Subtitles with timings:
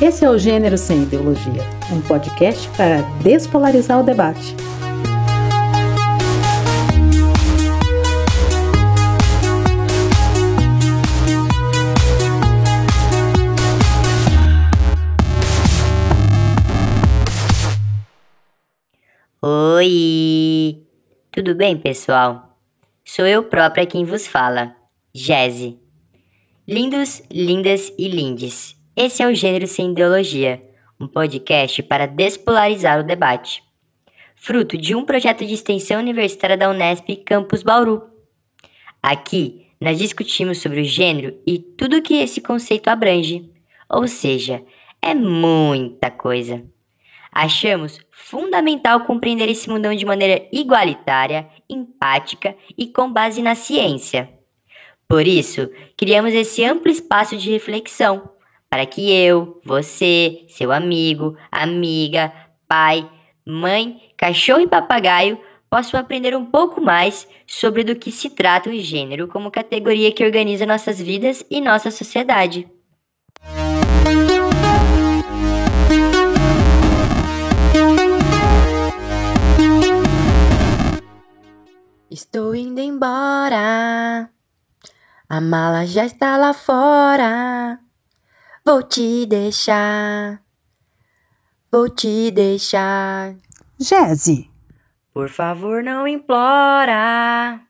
[0.00, 4.54] Esse é o Gênero Sem Ideologia, um podcast para despolarizar o debate.
[19.42, 20.86] Oi!
[21.32, 22.56] Tudo bem, pessoal?
[23.04, 24.76] Sou eu própria quem vos fala,
[25.12, 25.76] Jeze.
[26.68, 28.77] Lindos, lindas e lindes.
[29.00, 30.60] Esse é o Gênero Sem Ideologia,
[31.00, 33.62] um podcast para despolarizar o debate.
[34.34, 38.02] Fruto de um projeto de extensão universitária da Unesp Campus Bauru.
[39.00, 43.48] Aqui, nós discutimos sobre o gênero e tudo que esse conceito abrange,
[43.88, 44.64] ou seja,
[45.00, 46.64] é muita coisa.
[47.30, 54.28] Achamos fundamental compreender esse mundão de maneira igualitária, empática e com base na ciência.
[55.06, 58.36] Por isso, criamos esse amplo espaço de reflexão
[58.70, 62.32] para que eu, você, seu amigo, amiga,
[62.68, 63.08] pai,
[63.46, 65.38] mãe, cachorro e papagaio
[65.70, 70.24] possam aprender um pouco mais sobre do que se trata o gênero como categoria que
[70.24, 72.68] organiza nossas vidas e nossa sociedade.
[82.10, 84.30] Estou indo embora.
[85.28, 87.78] A mala já está lá fora.
[88.68, 90.42] Vou te deixar.
[91.72, 93.34] Vou te deixar.
[93.80, 94.50] Jesse,
[95.14, 97.62] Por favor, não implora.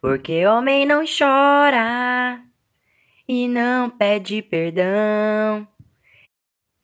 [0.00, 2.40] Porque homem não chora.
[3.28, 5.68] E não pede perdão.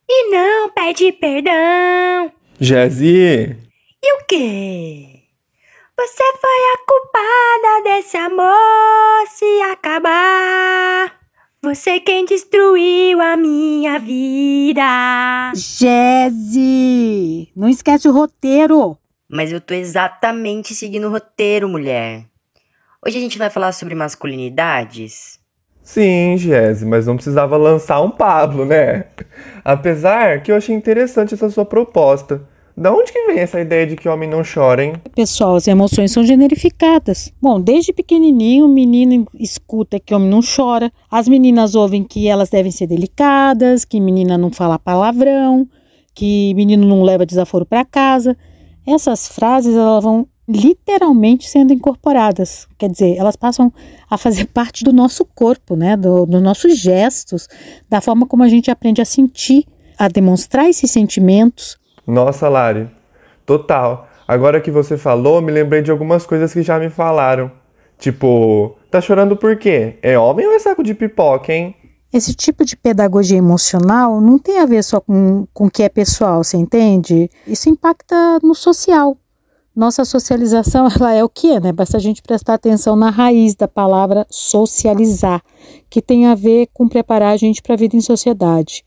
[0.07, 2.31] E não pede perdão.
[2.61, 3.57] Jazzy,
[4.03, 5.23] E o quê?
[5.99, 11.22] Você foi a culpada desse amor se acabar.
[11.65, 15.53] Você quem destruiu a minha vida.
[15.55, 18.99] Jesse, não esquece o roteiro.
[19.31, 22.25] Mas eu tô exatamente seguindo o roteiro, mulher.
[23.07, 25.39] Hoje a gente vai falar sobre masculinidades.
[25.85, 29.05] sim, Jazzy, mas não precisava lançar um Pablo, né?
[29.65, 32.43] Apesar que eu achei interessante essa sua proposta.
[32.83, 34.95] Da onde que vem essa ideia de que homem não chora, hein?
[35.15, 37.33] Pessoal, as emoções são generificadas.
[37.41, 40.93] Bom, desde pequenininho, o menino escuta que homem não chora.
[41.09, 45.65] As meninas ouvem que elas devem ser delicadas, que menina não fala palavrão,
[46.13, 48.37] que menino não leva desaforo para casa.
[48.85, 52.67] Essas frases elas vão literalmente sendo incorporadas.
[52.77, 53.73] Quer dizer, elas passam
[54.11, 55.97] a fazer parte do nosso corpo, né?
[55.97, 57.47] Do, dos nossos gestos,
[57.89, 59.67] da forma como a gente aprende a sentir,
[59.97, 61.81] a demonstrar esses sentimentos.
[62.07, 62.91] Nossa, Lari,
[63.45, 64.09] total.
[64.27, 67.51] Agora que você falou, me lembrei de algumas coisas que já me falaram.
[67.99, 69.99] Tipo, tá chorando por quê?
[70.03, 71.75] É homem ou é saco de pipoca, hein?
[72.13, 75.89] Esse tipo de pedagogia emocional não tem a ver só com, com o que é
[75.89, 77.31] pessoal, você entende?
[77.47, 79.17] Isso impacta no social.
[79.75, 81.73] Nossa socialização, ela é o que é, né?
[81.73, 85.43] Basta a gente prestar atenção na raiz da palavra socializar,
[85.89, 88.85] que tem a ver com preparar a gente para a vida em sociedade.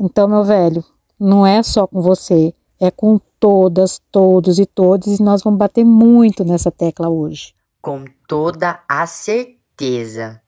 [0.00, 0.82] Então, meu velho,
[1.18, 5.84] não é só com você, é com todas, todos e todos, e nós vamos bater
[5.84, 7.54] muito nessa tecla hoje.
[7.80, 10.40] Com toda a certeza.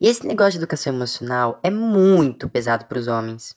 [0.00, 3.54] E esse negócio de educação emocional é muito pesado para os homens.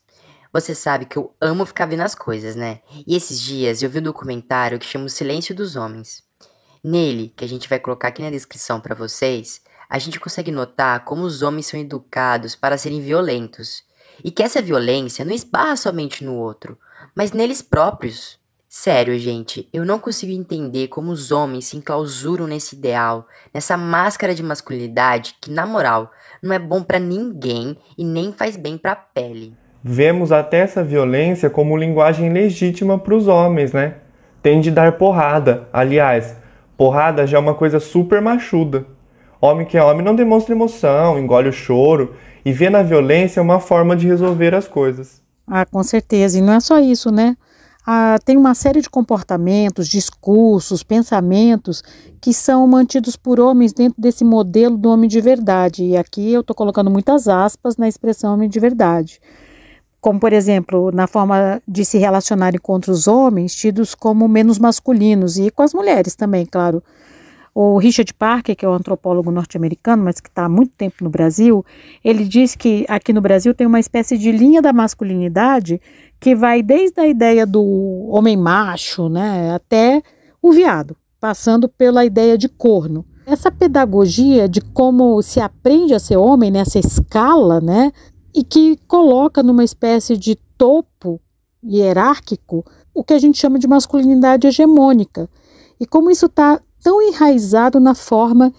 [0.52, 2.80] Você sabe que eu amo ficar vendo as coisas, né?
[3.06, 6.24] E esses dias eu vi um documentário que chama O Silêncio dos Homens.
[6.84, 11.03] Nele, que a gente vai colocar aqui na descrição para vocês, a gente consegue notar
[11.03, 13.84] como os homens são educados para serem violentos.
[14.24, 16.78] E que essa violência não esbarra somente no outro,
[17.16, 18.40] mas neles próprios.
[18.68, 24.35] Sério, gente, eu não consigo entender como os homens se enclausuram nesse ideal, nessa máscara
[24.35, 28.96] de masculinidade que, na moral, não é bom pra ninguém e nem faz bem pra
[28.96, 29.56] pele.
[29.84, 33.96] Vemos até essa violência como linguagem legítima para os homens, né?
[34.44, 35.68] Tem de dar porrada.
[35.74, 36.35] Aliás,
[36.78, 38.85] porrada já é uma coisa super machuda.
[39.41, 42.13] Homem que é homem não demonstra emoção, engole o choro
[42.44, 45.22] e vê na violência uma forma de resolver as coisas.
[45.47, 46.38] Ah, com certeza.
[46.38, 47.36] E não é só isso, né?
[47.86, 51.82] Ah, tem uma série de comportamentos, discursos, pensamentos
[52.22, 55.84] que são mantidos por homens dentro desse modelo do homem de verdade.
[55.84, 59.20] E aqui eu estou colocando muitas aspas na expressão homem de verdade.
[60.00, 65.38] Como, por exemplo, na forma de se relacionarem com outros homens, tidos como menos masculinos,
[65.38, 66.82] e com as mulheres também, claro.
[67.61, 71.09] O Richard Parker, que é um antropólogo norte-americano, mas que está há muito tempo no
[71.09, 71.66] Brasil,
[72.02, 75.82] ele diz que aqui no Brasil tem uma espécie de linha da masculinidade
[76.22, 77.61] que vai desde a ideia do
[78.11, 80.02] homem macho, né, até
[80.41, 83.06] o viado, passando pela ideia de corno.
[83.26, 87.91] Essa pedagogia de como se aprende a ser homem nessa escala, né,
[88.34, 91.20] e que coloca numa espécie de topo
[91.61, 92.64] hierárquico
[92.94, 95.29] o que a gente chama de masculinidade hegemônica.
[95.78, 98.53] E como isso está tão enraizado na forma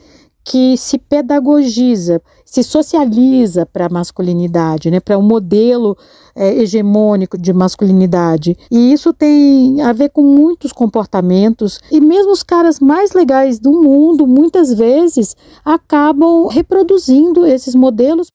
[0.44, 5.96] que se pedagogiza, se socializa para a masculinidade, né, para um modelo
[6.34, 8.56] é, hegemônico de masculinidade.
[8.70, 13.70] E isso tem a ver com muitos comportamentos, e mesmo os caras mais legais do
[13.70, 18.28] mundo, muitas vezes, acabam reproduzindo esses modelos.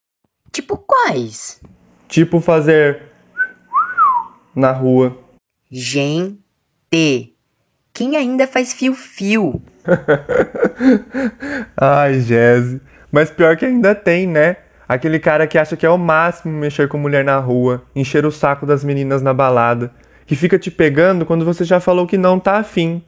[0.52, 1.60] Tipo quais?
[2.08, 3.12] Tipo fazer
[4.56, 5.18] na rua.
[5.70, 6.40] Gente,
[7.92, 9.62] quem ainda faz fio-fio?
[11.78, 12.82] Ai, Jesse.
[13.12, 14.58] Mas pior que ainda tem, né?
[14.88, 18.32] Aquele cara que acha que é o máximo mexer com mulher na rua, encher o
[18.32, 19.92] saco das meninas na balada,
[20.28, 23.04] que fica te pegando quando você já falou que não tá afim.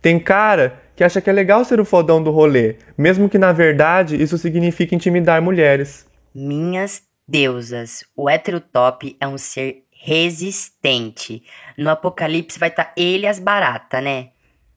[0.00, 3.52] Tem cara que acha que é legal ser o fodão do rolê, mesmo que na
[3.52, 6.06] verdade isso signifique intimidar mulheres.
[6.34, 11.44] Minhas deusas, o heterotop é um ser resistente.
[11.78, 14.30] No apocalipse vai estar tá ele as baratas, né?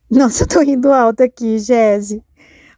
[0.09, 2.23] Nossa, eu tô rindo alto aqui, Jesse.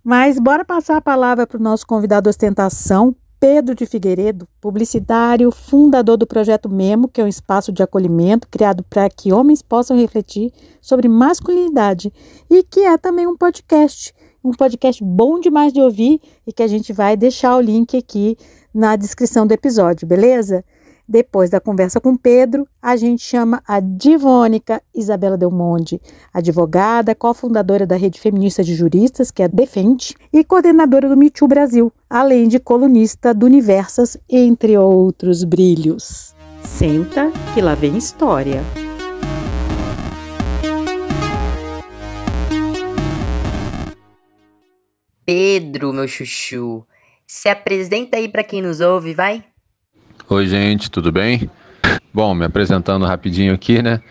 [0.01, 6.15] Mas bora passar a palavra para o nosso convidado ostentação, Pedro de Figueiredo, publicitário, fundador
[6.15, 10.53] do projeto Memo, que é um espaço de acolhimento criado para que homens possam refletir
[10.81, 12.11] sobre masculinidade
[12.49, 16.67] e que é também um podcast, um podcast bom demais de ouvir e que a
[16.67, 18.37] gente vai deixar o link aqui
[18.73, 20.63] na descrição do episódio, beleza?
[21.07, 26.01] Depois da conversa com Pedro, a gente chama a divônica Isabela Del Monde,
[26.33, 31.29] advogada, cofundadora da Rede Feminista de Juristas, que é a Defende, e coordenadora do Me
[31.29, 36.35] Too Brasil, além de colunista do Universas, entre outros brilhos.
[36.61, 38.61] Senta que lá vem história.
[45.25, 46.85] Pedro, meu chuchu,
[47.25, 49.43] se apresenta aí para quem nos ouve, vai?
[50.29, 51.49] Oi, gente, tudo bem?
[52.13, 54.01] Bom, me apresentando rapidinho aqui, né?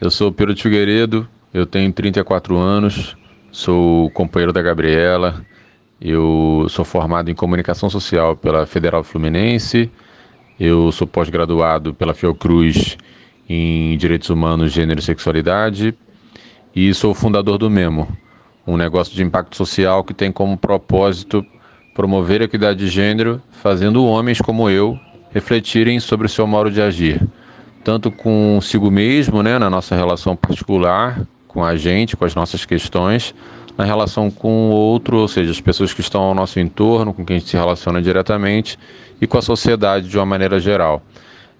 [0.00, 3.16] Eu sou Pedro Figueiredo, eu tenho 34 anos,
[3.50, 5.44] sou companheiro da Gabriela,
[6.00, 9.90] eu sou formado em comunicação social pela Federal Fluminense,
[10.60, 12.96] eu sou pós-graduado pela Fiocruz
[13.48, 15.92] em Direitos Humanos, Gênero e Sexualidade
[16.72, 18.06] e sou fundador do Memo,
[18.64, 21.44] um negócio de impacto social que tem como propósito
[21.96, 24.96] promover a equidade de gênero, fazendo homens como eu
[25.34, 27.20] refletirem sobre o seu modo de agir,
[27.82, 33.34] tanto consigo mesmo, né, na nossa relação particular, com a gente, com as nossas questões,
[33.76, 37.24] na relação com o outro, ou seja, as pessoas que estão ao nosso entorno, com
[37.24, 38.78] quem a gente se relaciona diretamente,
[39.20, 41.02] e com a sociedade de uma maneira geral.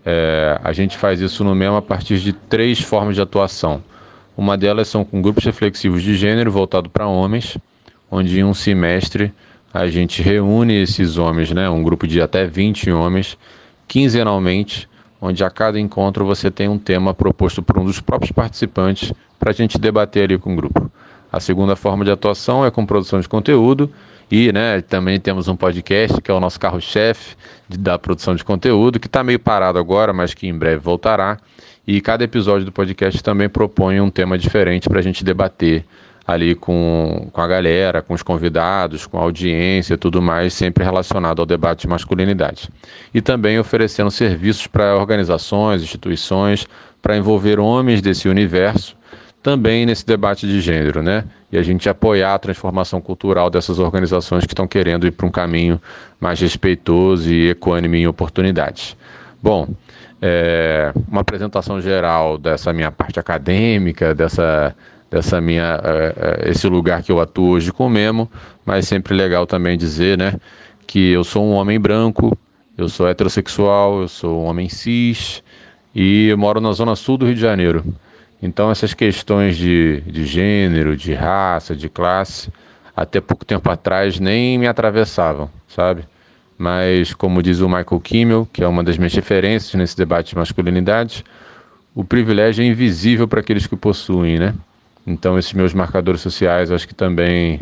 [0.06, 3.82] É, a gente faz isso no mesmo a partir de três formas de atuação.
[4.37, 7.59] Uma delas são com grupos reflexivos de gênero voltado para homens,
[8.11, 9.32] onde em um semestre
[9.73, 13.37] a gente reúne esses homens, né, um grupo de até 20 homens,
[13.87, 14.89] quinzenalmente,
[15.21, 19.51] onde a cada encontro você tem um tema proposto por um dos próprios participantes para
[19.51, 20.91] a gente debater ali com o grupo.
[21.33, 23.91] A segunda forma de atuação é com produção de conteúdo
[24.31, 27.37] e né, também temos um podcast que é o nosso carro-chefe
[27.69, 31.39] da produção de conteúdo, que está meio parado agora, mas que em breve voltará.
[31.87, 35.85] E cada episódio do podcast também propõe um tema diferente para a gente debater
[36.26, 41.41] ali com, com a galera, com os convidados, com a audiência tudo mais, sempre relacionado
[41.41, 42.71] ao debate de masculinidade.
[43.12, 46.66] E também oferecendo serviços para organizações, instituições,
[47.02, 48.97] para envolver homens desse universo
[49.45, 51.23] também nesse debate de gênero, né?
[51.52, 55.31] E a gente apoiar a transformação cultural dessas organizações que estão querendo ir para um
[55.31, 55.78] caminho
[56.19, 58.97] mais respeitoso e equânime em oportunidades.
[59.43, 59.69] Bom,
[60.23, 64.75] é, uma apresentação geral dessa minha parte acadêmica, dessa
[65.14, 68.28] dessa minha uh, esse lugar que eu atuo hoje com Memo,
[68.66, 70.35] mas sempre legal também dizer, né,
[70.88, 72.37] que eu sou um homem branco,
[72.76, 75.40] eu sou heterossexual, eu sou um homem cis
[75.94, 77.85] e eu moro na zona sul do Rio de Janeiro.
[78.42, 82.52] Então essas questões de, de gênero, de raça, de classe,
[82.97, 86.04] até pouco tempo atrás nem me atravessavam, sabe?
[86.59, 90.37] Mas como diz o Michael Kimmel, que é uma das minhas referências nesse debate de
[90.37, 91.25] masculinidade,
[91.94, 94.52] o privilégio é invisível para aqueles que o possuem, né?
[95.06, 97.61] Então, esses meus marcadores sociais acho que também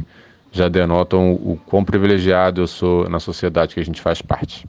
[0.53, 4.67] já denotam o quão privilegiado eu sou na sociedade que a gente faz parte.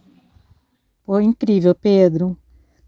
[1.06, 2.38] Pô, incrível, Pedro.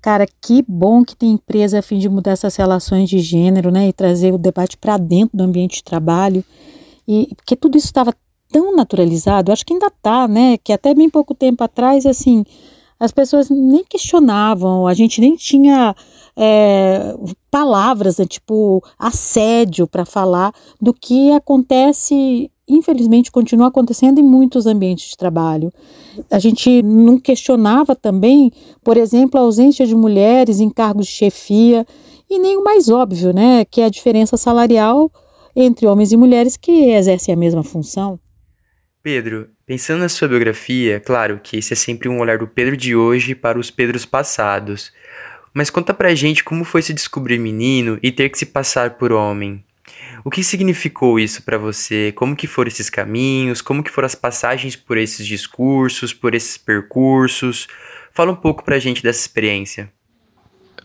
[0.01, 3.87] Cara, que bom que tem empresa a fim de mudar essas relações de gênero, né,
[3.89, 6.43] e trazer o debate para dentro do ambiente de trabalho.
[7.07, 8.13] E porque tudo isso estava
[8.49, 12.45] tão naturalizado, acho que ainda está, né, que até bem pouco tempo atrás, assim,
[12.99, 15.95] as pessoas nem questionavam, a gente nem tinha
[16.37, 17.15] é,
[17.49, 25.09] palavras, né, tipo assédio para falar do que acontece infelizmente continua acontecendo em muitos ambientes
[25.09, 25.71] de trabalho.
[26.31, 28.51] A gente não questionava também,
[28.83, 31.85] por exemplo, a ausência de mulheres em cargos de chefia
[32.29, 35.11] e nem o mais óbvio, né, que é a diferença salarial
[35.55, 38.19] entre homens e mulheres que exercem a mesma função.
[39.01, 42.95] Pedro, pensando na sua biografia, claro que esse é sempre um olhar do Pedro de
[42.95, 44.91] hoje para os Pedros passados.
[45.55, 49.13] Mas conta pra gente como foi se descobrir menino e ter que se passar por
[49.13, 49.63] homem.
[50.21, 52.11] O que significou isso para você?
[52.11, 53.61] Como que foram esses caminhos?
[53.61, 57.67] Como que foram as passagens por esses discursos, por esses percursos?
[58.11, 59.89] Fala um pouco pra gente dessa experiência.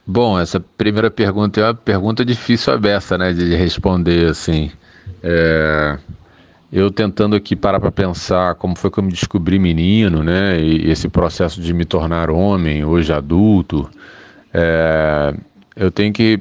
[0.07, 4.71] Bom, essa primeira pergunta é uma pergunta difícil aberta, né, de responder, assim.
[5.21, 5.99] É...
[6.73, 10.89] Eu tentando aqui parar para pensar como foi que eu me descobri menino, né, e
[10.89, 13.91] esse processo de me tornar homem, hoje adulto,
[14.53, 15.35] é...
[15.77, 16.41] eu tenho que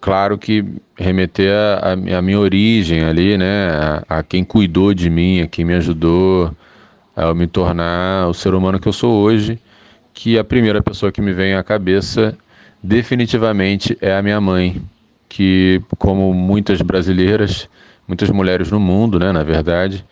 [0.00, 0.64] claro que
[0.96, 3.68] remeter a, a, minha origem ali, né,
[4.08, 6.54] a, a, quem cuidou de mim, a quem me ajudou
[7.14, 9.58] a me tornar o ser humano que eu sou hoje,
[10.14, 12.36] que a primeira pessoa que me vem à cabeça
[12.82, 14.82] definitivamente é a minha mãe,
[15.28, 17.68] que como muitas brasileiras,
[18.08, 20.04] muitas mulheres no mundo, né, na verdade,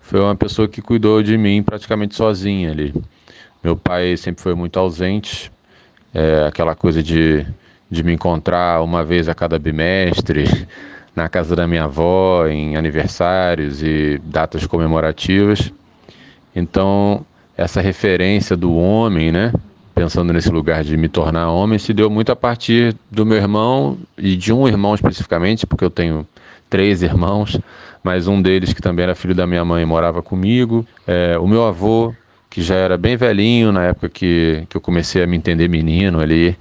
[0.00, 2.94] foi uma pessoa que cuidou de mim praticamente sozinha ali.
[3.62, 5.50] Meu pai sempre foi muito ausente,
[6.14, 7.46] é, aquela coisa de
[7.90, 10.44] de me encontrar uma vez a cada bimestre
[11.16, 15.72] na casa da minha avó, em aniversários e datas comemorativas.
[16.54, 17.24] Então,
[17.56, 19.52] essa referência do homem, né?
[19.94, 23.98] Pensando nesse lugar de me tornar homem, se deu muito a partir do meu irmão
[24.16, 26.24] e de um irmão especificamente, porque eu tenho
[26.70, 27.58] três irmãos,
[28.04, 30.86] mas um deles que também era filho da minha mãe morava comigo.
[31.04, 32.14] É, o meu avô,
[32.50, 36.20] que já era bem velhinho na época que, que eu comecei a me entender menino
[36.20, 36.56] ali,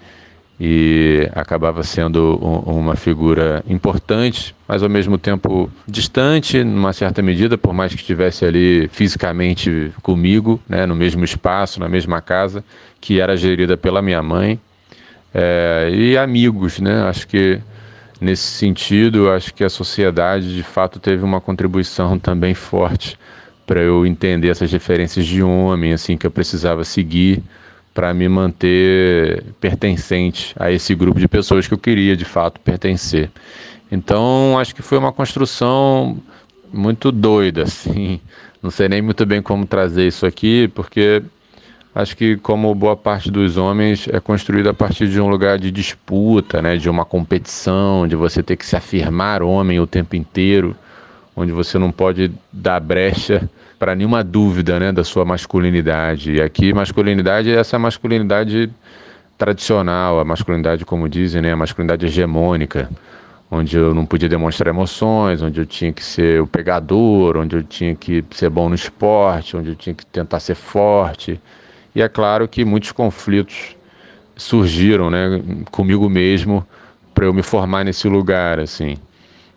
[0.60, 7.58] e acabava sendo um, uma figura importante, mas ao mesmo tempo distante, numa certa medida,
[7.58, 12.63] por mais que estivesse ali fisicamente comigo, né, no mesmo espaço, na mesma casa,
[13.00, 14.60] que era gerida pela minha mãe,
[15.34, 17.03] é, e amigos, né?
[17.03, 17.60] Acho que
[18.20, 23.20] nesse sentido, acho que a sociedade de fato teve uma contribuição também forte
[23.67, 27.43] para eu entender essas referências de homem, assim, que eu precisava seguir
[27.93, 33.29] para me manter pertencente a esse grupo de pessoas que eu queria de fato pertencer.
[33.91, 36.17] Então, acho que foi uma construção
[36.71, 38.21] muito doida, assim.
[38.63, 41.21] Não sei nem muito bem como trazer isso aqui, porque
[41.93, 45.71] acho que como boa parte dos homens é construído a partir de um lugar de
[45.71, 50.74] disputa, né, de uma competição, de você ter que se afirmar homem o tempo inteiro,
[51.38, 56.34] onde você não pode dar brecha para nenhuma dúvida né, da sua masculinidade.
[56.34, 58.72] E aqui, masculinidade é essa masculinidade
[59.38, 62.89] tradicional, a masculinidade, como dizem, né, a masculinidade hegemônica,
[63.51, 67.62] onde eu não podia demonstrar emoções, onde eu tinha que ser o pegador, onde eu
[67.62, 71.39] tinha que ser bom no esporte, onde eu tinha que tentar ser forte.
[71.94, 73.75] E é claro que muitos conflitos
[74.36, 75.39] surgiram né,
[75.70, 76.65] comigo mesmo
[77.13, 78.98] para eu me formar nesse lugar, assim.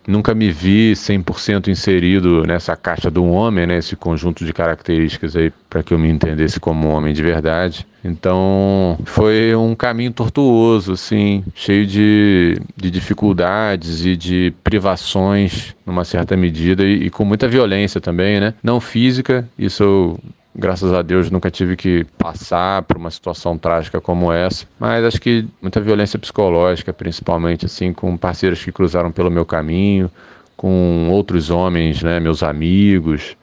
[0.06, 3.78] Nunca me vi 100% inserido nessa caixa do homem, né?
[3.78, 7.86] Esse conjunto de características aí para que eu me entendesse como homem de verdade.
[8.02, 16.36] Então, foi um caminho tortuoso, assim, cheio de, de dificuldades e de privações, numa certa
[16.36, 18.54] medida, e, e com muita violência também, né?
[18.62, 20.20] Não física, isso eu
[20.54, 25.20] Graças a Deus nunca tive que passar por uma situação trágica como essa, mas acho
[25.20, 30.10] que muita violência psicológica, principalmente assim com parceiros que cruzaram pelo meu caminho,
[30.56, 33.36] com outros homens, né, meus amigos.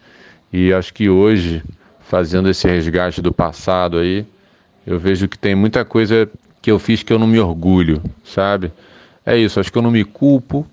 [0.52, 1.64] E acho que hoje,
[2.02, 4.26] fazendo esse resgate do passado aí,
[4.86, 6.30] eu vejo que tem muita coisa
[6.62, 8.72] que eu fiz que eu não me orgulho, sabe?
[9.26, 10.68] É isso, acho que eu não me culpo,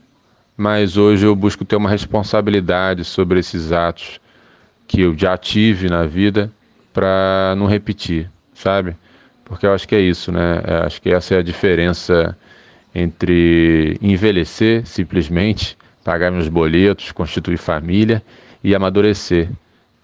[0.56, 4.20] mas hoje eu busco ter uma responsabilidade sobre esses atos
[4.86, 6.50] que eu já tive na vida
[6.92, 8.96] para não repetir, sabe?
[9.44, 10.62] Porque eu acho que é isso, né?
[10.66, 12.36] Eu acho que essa é a diferença
[12.94, 18.22] entre envelhecer simplesmente, pagar meus boletos, constituir família
[18.62, 19.48] e amadurecer.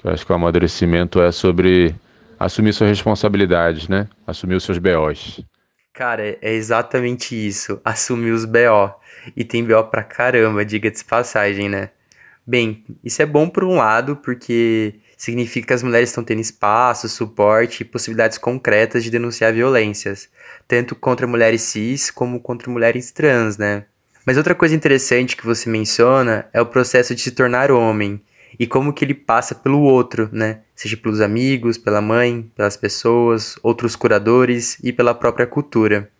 [0.02, 1.94] Eu acho que o amadurecimento é sobre
[2.38, 4.08] assumir suas responsabilidades, né?
[4.26, 5.40] Assumir os seus BOs.
[5.92, 7.80] Cara, é exatamente isso.
[7.84, 8.94] Assumir os BO.
[9.36, 11.90] E tem BO pra caramba, diga de passagem, né?
[12.50, 17.08] Bem, isso é bom por um lado, porque significa que as mulheres estão tendo espaço,
[17.08, 20.28] suporte e possibilidades concretas de denunciar violências,
[20.66, 23.84] tanto contra mulheres cis como contra mulheres trans, né?
[24.26, 28.20] Mas outra coisa interessante que você menciona é o processo de se tornar homem
[28.58, 30.58] e como que ele passa pelo outro, né?
[30.74, 36.10] Seja pelos amigos, pela mãe, pelas pessoas, outros curadores e pela própria cultura.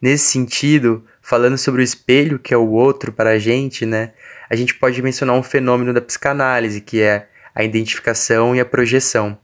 [0.00, 4.14] Nesse sentido, falando sobre o espelho que é o outro para a gente, né?
[4.48, 9.38] A gente pode mencionar um fenômeno da psicanálise, que é a identificação e a projeção.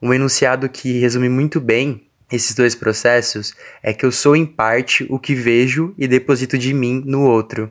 [0.00, 5.06] Um enunciado que resume muito bem esses dois processos é que eu sou em parte
[5.08, 7.70] o que vejo e deposito de mim no outro.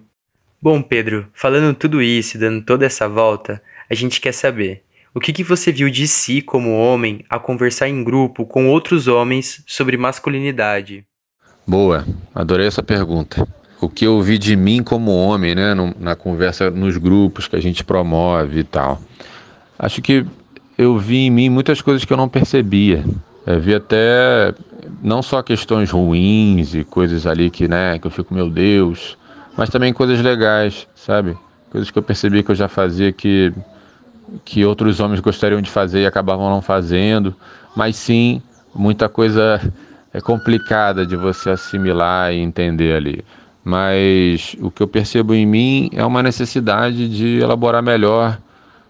[0.62, 4.84] Bom, Pedro, falando tudo isso e dando toda essa volta, a gente quer saber
[5.16, 9.08] o que, que você viu de si como homem a conversar em grupo com outros
[9.08, 11.06] homens sobre masculinidade?
[11.68, 13.48] Boa, adorei essa pergunta.
[13.84, 17.62] O que eu vi de mim como homem, né, na conversa nos grupos que a
[17.62, 19.02] gente promove e tal.
[19.78, 20.26] Acho que
[20.78, 23.04] eu vi em mim muitas coisas que eu não percebia.
[23.46, 24.54] Eu vi até
[25.02, 29.18] não só questões ruins e coisas ali que, né, que eu fico, meu Deus,
[29.58, 31.38] mas também coisas legais, sabe?
[31.70, 33.52] Coisas que eu percebi que eu já fazia que
[34.46, 37.36] que outros homens gostariam de fazer e acabavam não fazendo,
[37.76, 38.42] mas sim
[38.74, 39.60] muita coisa
[40.14, 43.26] é complicada de você assimilar e entender ali.
[43.64, 48.38] Mas o que eu percebo em mim é uma necessidade de elaborar melhor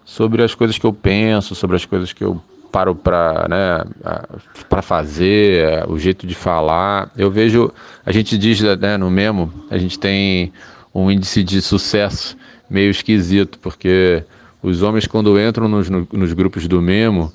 [0.04, 5.88] sobre as coisas que eu penso, sobre as coisas que eu paro para né, fazer,
[5.88, 7.12] o jeito de falar.
[7.16, 7.72] Eu vejo,
[8.04, 10.52] a gente diz né, no Memo, a gente tem
[10.94, 12.36] um índice de sucesso
[12.68, 14.24] meio esquisito, porque
[14.64, 17.32] os homens, quando entram nos, nos grupos do Memo,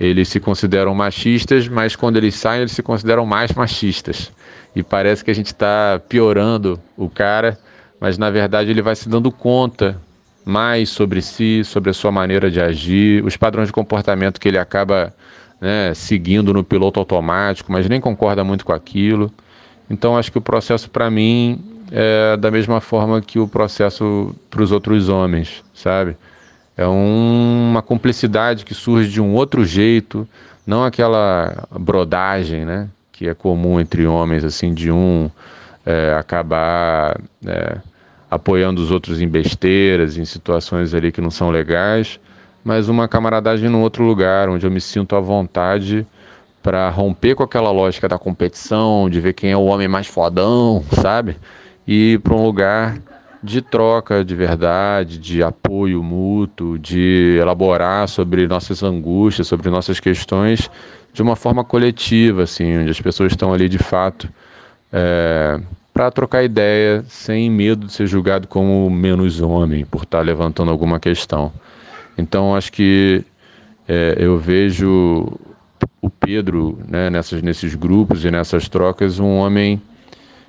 [0.00, 4.32] eles se consideram machistas, mas quando eles saem, eles se consideram mais machistas.
[4.78, 7.58] E parece que a gente está piorando o cara,
[7.98, 10.00] mas na verdade ele vai se dando conta
[10.44, 14.56] mais sobre si, sobre a sua maneira de agir, os padrões de comportamento que ele
[14.56, 15.12] acaba
[15.60, 19.32] né, seguindo no piloto automático, mas nem concorda muito com aquilo.
[19.90, 24.62] Então acho que o processo para mim é da mesma forma que o processo para
[24.62, 26.16] os outros homens, sabe?
[26.76, 30.28] É um, uma cumplicidade que surge de um outro jeito,
[30.64, 32.88] não aquela brodagem, né?
[33.18, 35.28] Que é comum entre homens, assim, de um
[35.84, 37.78] é, acabar é,
[38.30, 42.20] apoiando os outros em besteiras, em situações ali que não são legais,
[42.62, 46.06] mas uma camaradagem no outro lugar, onde eu me sinto à vontade
[46.62, 50.84] para romper com aquela lógica da competição, de ver quem é o homem mais fodão,
[50.92, 51.36] sabe?
[51.84, 52.98] E ir para um lugar
[53.42, 60.70] de troca de verdade, de apoio mútuo, de elaborar sobre nossas angústias, sobre nossas questões
[61.12, 64.28] de uma forma coletiva, assim, onde as pessoas estão ali de fato
[64.92, 65.60] é,
[65.92, 70.70] para trocar ideia sem medo de ser julgado como menos homem por estar tá levantando
[70.70, 71.52] alguma questão.
[72.16, 73.24] Então acho que
[73.86, 75.26] é, eu vejo
[76.00, 79.80] o Pedro né, nessas, nesses grupos e nessas trocas um homem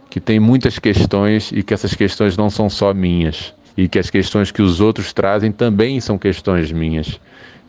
[0.10, 4.10] que tem muitas questões e que essas questões não são só minhas e que as
[4.10, 7.20] questões que os outros trazem também são questões minhas.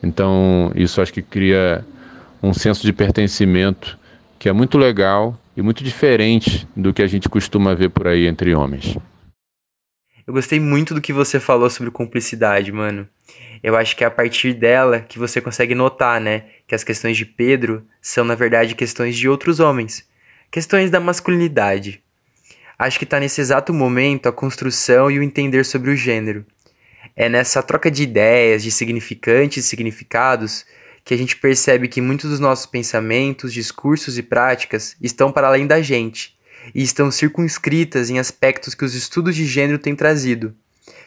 [0.03, 1.85] Então, isso acho que cria
[2.42, 3.98] um senso de pertencimento
[4.38, 8.26] que é muito legal e muito diferente do que a gente costuma ver por aí
[8.26, 8.96] entre homens.
[10.26, 13.07] Eu gostei muito do que você falou sobre cumplicidade, mano.
[13.62, 17.16] Eu acho que é a partir dela que você consegue notar, né, que as questões
[17.16, 20.09] de Pedro são na verdade questões de outros homens,
[20.50, 22.03] questões da masculinidade.
[22.79, 26.46] Acho que está nesse exato momento a construção e o entender sobre o gênero.
[27.14, 30.64] É nessa troca de ideias, de significantes e significados,
[31.11, 35.66] que a gente percebe que muitos dos nossos pensamentos, discursos e práticas estão para além
[35.66, 36.38] da gente
[36.73, 40.55] e estão circunscritas em aspectos que os estudos de gênero têm trazido,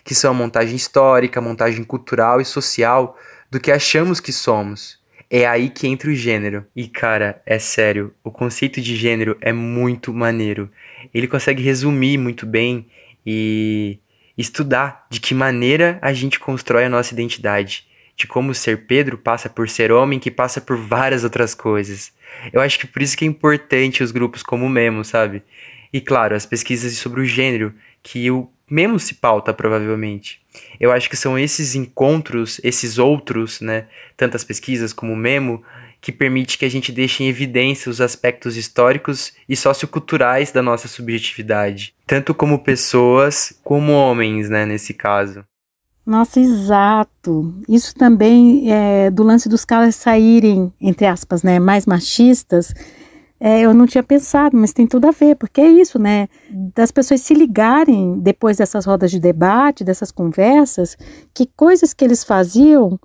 [0.03, 3.17] que são a montagem histórica, a montagem cultural e social
[3.49, 4.99] do que achamos que somos.
[5.29, 6.65] É aí que entra o gênero.
[6.75, 10.69] E cara, é sério, o conceito de gênero é muito maneiro
[11.13, 12.87] ele consegue resumir muito bem
[13.25, 13.99] e
[14.37, 17.87] estudar de que maneira a gente constrói a nossa identidade,
[18.23, 22.13] de como ser Pedro passa por ser homem, que passa por várias outras coisas.
[22.53, 25.43] Eu acho que por isso que é importante os grupos como o Memo, sabe?
[25.91, 30.41] E claro, as pesquisas sobre o gênero, que o Memo se pauta provavelmente.
[30.79, 35.61] Eu acho que são esses encontros, esses outros, né, tantas pesquisas como o Memo,
[35.99, 40.87] que permite que a gente deixe em evidência os aspectos históricos e socioculturais da nossa
[40.87, 45.43] subjetividade, tanto como pessoas como homens, né, nesse caso.
[46.05, 47.53] Nossa, exato.
[47.67, 52.73] Isso também é do lance dos caras saírem, entre aspas, né, mais machistas.
[53.39, 56.27] É, eu não tinha pensado, mas tem tudo a ver, porque é isso, né?
[56.75, 60.97] Das pessoas se ligarem depois dessas rodas de debate, dessas conversas,
[61.33, 62.99] que coisas que eles faziam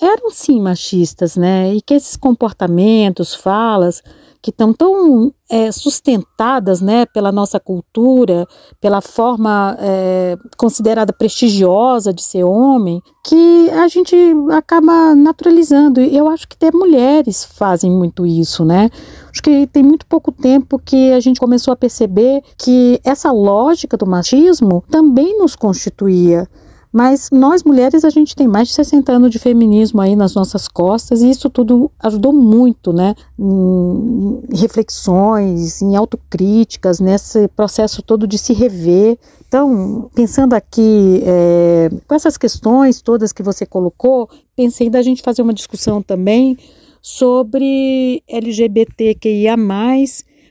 [0.00, 1.74] eram sim machistas, né?
[1.74, 4.02] E que esses comportamentos, falas,
[4.46, 8.46] que estão tão é, sustentadas, né, pela nossa cultura,
[8.80, 14.16] pela forma é, considerada prestigiosa de ser homem, que a gente
[14.52, 16.00] acaba naturalizando.
[16.00, 18.88] E eu acho que até mulheres fazem muito isso, né?
[19.32, 23.96] Acho que tem muito pouco tempo que a gente começou a perceber que essa lógica
[23.96, 26.48] do machismo também nos constituía
[26.96, 30.66] Mas nós mulheres, a gente tem mais de 60 anos de feminismo aí nas nossas
[30.66, 33.14] costas e isso tudo ajudou muito, né?
[33.38, 39.18] Em reflexões, em autocríticas, nesse processo todo de se rever.
[39.46, 45.42] Então, pensando aqui é, com essas questões todas que você colocou, pensei da gente fazer
[45.42, 46.56] uma discussão também
[47.02, 49.54] sobre LGBTQIA+,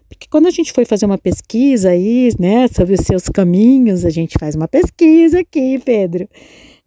[0.08, 4.10] porque quando a gente foi fazer uma pesquisa aí, né, sobre os seus caminhos, a
[4.10, 6.28] gente faz uma pesquisa aqui, Pedro.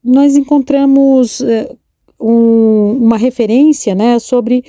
[0.02, 1.78] Nós encontramos uh,
[2.20, 4.64] um, uma referência, né, sobre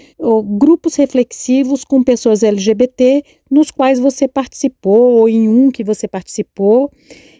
[0.57, 6.91] grupos reflexivos com pessoas LGBT nos quais você participou, ou em um que você participou,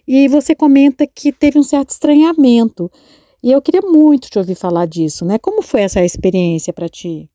[0.08, 2.92] e você comenta que teve um certo estranhamento.
[3.44, 5.38] E eu queria muito te ouvir falar disso, né?
[5.38, 7.30] Como foi essa experiência para ti?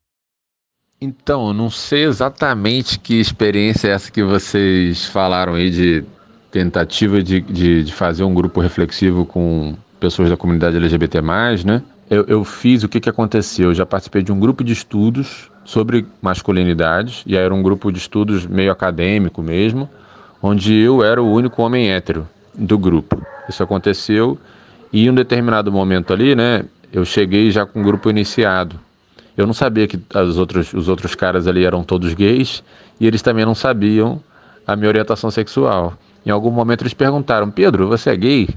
[1.01, 6.05] Então, não sei exatamente que experiência é essa que vocês falaram aí de
[6.51, 11.21] tentativa de, de, de fazer um grupo reflexivo com pessoas da comunidade LGBT+,
[11.65, 11.83] né?
[12.09, 13.71] Eu, eu fiz o que, que aconteceu.
[13.71, 17.91] Eu já participei de um grupo de estudos sobre masculinidades, e aí era um grupo
[17.91, 19.89] de estudos meio acadêmico mesmo,
[20.43, 23.21] onde eu era o único homem hétero do grupo.
[23.49, 24.39] Isso aconteceu
[24.93, 28.79] e em um determinado momento ali, né, eu cheguei já com o grupo iniciado.
[29.37, 30.37] Eu não sabia que as
[30.73, 32.63] os outros caras ali eram todos gays
[33.01, 34.21] e eles também não sabiam
[34.67, 35.95] a minha orientação sexual.
[36.25, 38.49] Em algum momento eles perguntaram: Pedro, você é gay?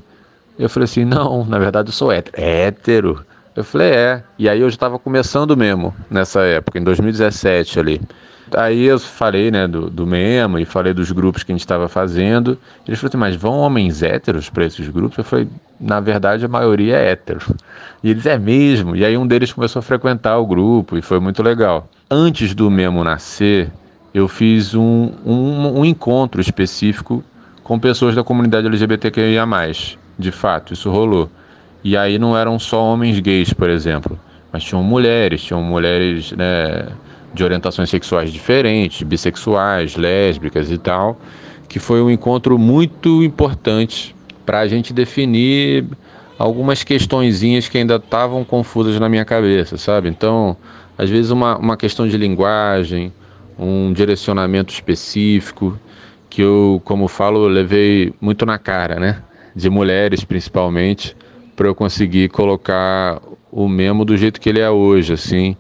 [0.57, 2.35] Eu falei assim: não, na verdade eu sou hétero.
[2.39, 3.25] Hétero?
[3.55, 4.23] Eu falei: é.
[4.37, 8.01] E aí eu já estava começando mesmo nessa época, em 2017 ali.
[8.55, 11.87] Aí eu falei, né, do, do Memo e falei dos grupos que a gente estava
[11.89, 12.57] fazendo.
[12.87, 15.17] Eles falaram assim, mas vão homens héteros para esses grupos?
[15.17, 15.47] Eu falei,
[15.79, 17.41] na verdade a maioria é hétero.
[18.03, 18.95] E eles, é mesmo?
[18.95, 21.89] E aí um deles começou a frequentar o grupo e foi muito legal.
[22.09, 23.71] Antes do Memo nascer,
[24.13, 27.23] eu fiz um, um, um encontro específico
[27.63, 29.45] com pessoas da comunidade LGBTQIA+.
[30.17, 31.27] De fato, isso rolou.
[31.83, 34.17] E aí não eram só homens gays, por exemplo,
[34.51, 36.87] mas tinham mulheres, tinham mulheres, né,
[37.37, 41.19] de orientações sexuais diferentes, bissexuais, lésbicas e tal,
[41.69, 45.85] que foi um encontro muito importante para a gente definir
[46.37, 50.09] algumas questõezinhas que ainda estavam confusas na minha cabeça, sabe?
[50.09, 50.57] Então,
[50.97, 53.13] às vezes uma, uma questão de linguagem,
[53.57, 55.79] um direcionamento específico,
[56.29, 59.21] que eu, como falo, levei muito na cara, né?
[59.55, 61.15] De mulheres principalmente,
[61.55, 63.21] para eu conseguir colocar
[63.51, 65.55] o memo do jeito que ele é hoje, assim,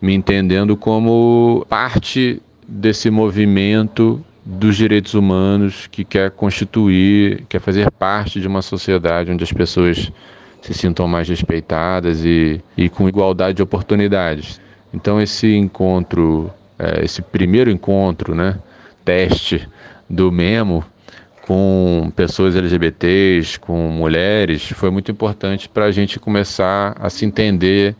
[0.00, 8.40] me entendendo como parte desse movimento dos direitos humanos que quer constituir, quer fazer parte
[8.40, 10.10] de uma sociedade onde as pessoas
[10.62, 14.60] se sintam mais respeitadas e, e com igualdade de oportunidades.
[14.92, 18.58] Então esse encontro, é, esse primeiro encontro, né,
[19.04, 19.68] teste
[20.08, 20.84] do Memo
[21.46, 27.96] com pessoas LGBTs, com mulheres, foi muito importante para a gente começar a se entender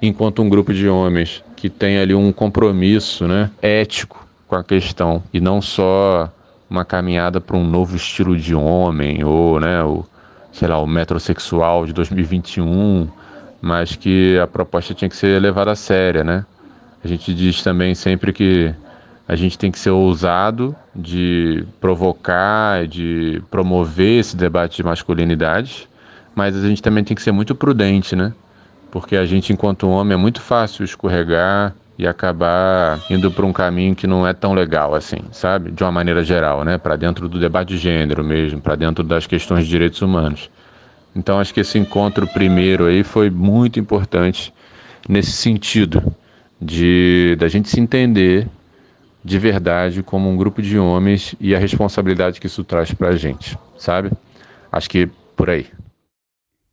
[0.00, 5.22] enquanto um grupo de homens que tem ali um compromisso né, ético com a questão
[5.32, 6.30] e não só
[6.68, 10.04] uma caminhada para um novo estilo de homem ou, né, o,
[10.52, 13.08] sei lá, o metrosexual de 2021,
[13.60, 16.44] mas que a proposta tinha que ser levada a séria, né?
[17.02, 18.74] A gente diz também sempre que
[19.28, 25.88] a gente tem que ser ousado de provocar, de promover esse debate de masculinidade,
[26.34, 28.32] mas a gente também tem que ser muito prudente, né?
[28.98, 33.94] Porque a gente, enquanto homem, é muito fácil escorregar e acabar indo para um caminho
[33.94, 35.70] que não é tão legal assim, sabe?
[35.70, 36.78] De uma maneira geral, né?
[36.78, 40.50] Para dentro do debate de gênero mesmo, para dentro das questões de direitos humanos.
[41.14, 44.50] Então, acho que esse encontro primeiro aí foi muito importante
[45.06, 46.02] nesse sentido
[46.58, 48.48] de da gente se entender
[49.22, 53.16] de verdade como um grupo de homens e a responsabilidade que isso traz para a
[53.16, 54.10] gente, sabe?
[54.72, 55.06] Acho que
[55.36, 55.66] por aí.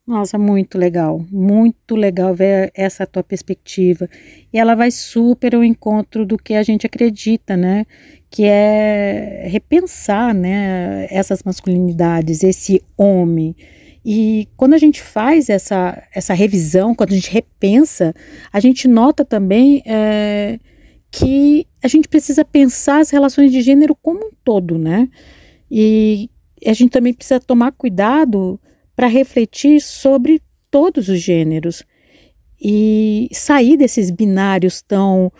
[0.05, 4.09] Nossa, muito legal, muito legal ver essa tua perspectiva.
[4.51, 7.85] E ela vai super ao encontro do que a gente acredita, né?
[8.29, 11.07] Que é repensar, né?
[11.09, 13.55] Essas masculinidades, esse homem.
[14.05, 18.13] E quando a gente faz essa, essa revisão, quando a gente repensa,
[18.51, 20.59] a gente nota também é,
[21.09, 25.07] que a gente precisa pensar as relações de gênero como um todo, né?
[25.71, 26.29] E
[26.65, 28.59] a gente também precisa tomar cuidado
[28.95, 31.83] para refletir sobre todos os gêneros
[32.61, 35.31] e sair desses binários tão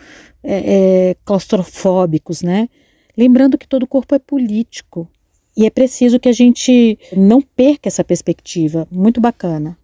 [0.42, 2.68] é, é, claustrofóbicos, né?
[3.16, 5.08] Lembrando que todo corpo é político
[5.56, 8.86] e é preciso que a gente não perca essa perspectiva.
[8.90, 9.78] Muito bacana.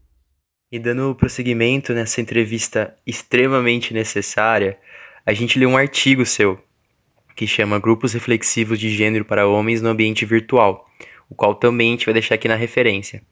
[0.71, 4.79] E dando prosseguimento nessa entrevista extremamente necessária,
[5.25, 6.59] a gente leu um artigo seu
[7.35, 10.87] que chama Grupos Reflexivos de Gênero para Homens no Ambiente Virtual,
[11.29, 13.23] o qual também a gente vai deixar aqui na referência.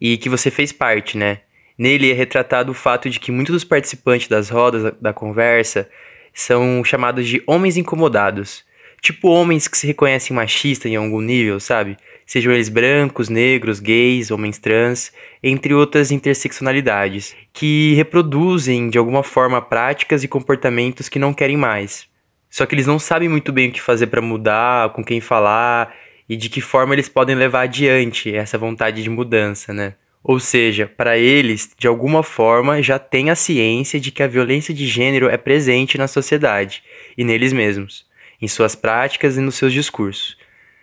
[0.00, 1.40] E que você fez parte, né?
[1.76, 5.88] Nele é retratado o fato de que muitos dos participantes das rodas da conversa
[6.32, 8.64] são chamados de homens incomodados.
[9.00, 11.96] Tipo homens que se reconhecem machistas em algum nível, sabe?
[12.26, 15.10] Sejam eles brancos, negros, gays, homens trans,
[15.42, 22.06] entre outras interseccionalidades, que reproduzem de alguma forma práticas e comportamentos que não querem mais.
[22.50, 25.94] Só que eles não sabem muito bem o que fazer para mudar, com quem falar
[26.30, 29.94] e de que forma eles podem levar adiante essa vontade de mudança, né?
[30.22, 34.72] Ou seja, para eles, de alguma forma, já tem a ciência de que a violência
[34.72, 36.84] de gênero é presente na sociedade
[37.18, 38.06] e neles mesmos,
[38.40, 40.38] em suas práticas e nos seus discursos.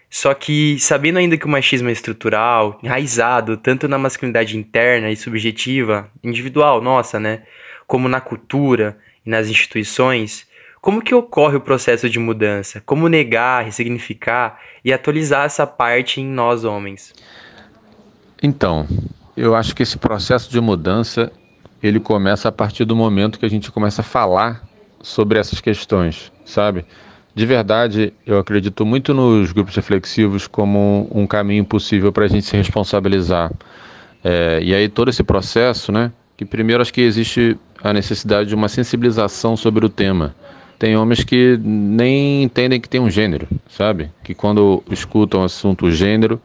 [0.09, 5.15] Só que, sabendo ainda que o machismo é estrutural, enraizado tanto na masculinidade interna e
[5.15, 7.43] subjetiva, individual nossa, né,
[7.85, 10.45] como na cultura e nas instituições,
[10.87, 12.81] como que ocorre o processo de mudança?
[12.85, 17.13] Como negar, ressignificar e atualizar essa parte em nós homens?
[18.41, 18.87] Então,
[19.35, 21.29] eu acho que esse processo de mudança
[21.83, 24.63] ele começa a partir do momento que a gente começa a falar
[25.01, 26.85] sobre essas questões, sabe?
[27.35, 32.45] De verdade, eu acredito muito nos grupos reflexivos como um caminho possível para a gente
[32.45, 33.51] se responsabilizar.
[34.23, 36.13] É, e aí todo esse processo, né?
[36.37, 40.33] Que primeiro acho que existe a necessidade de uma sensibilização sobre o tema.
[40.79, 44.11] Tem homens que nem entendem que tem um gênero, sabe?
[44.23, 46.39] Que quando escutam o assunto gênero,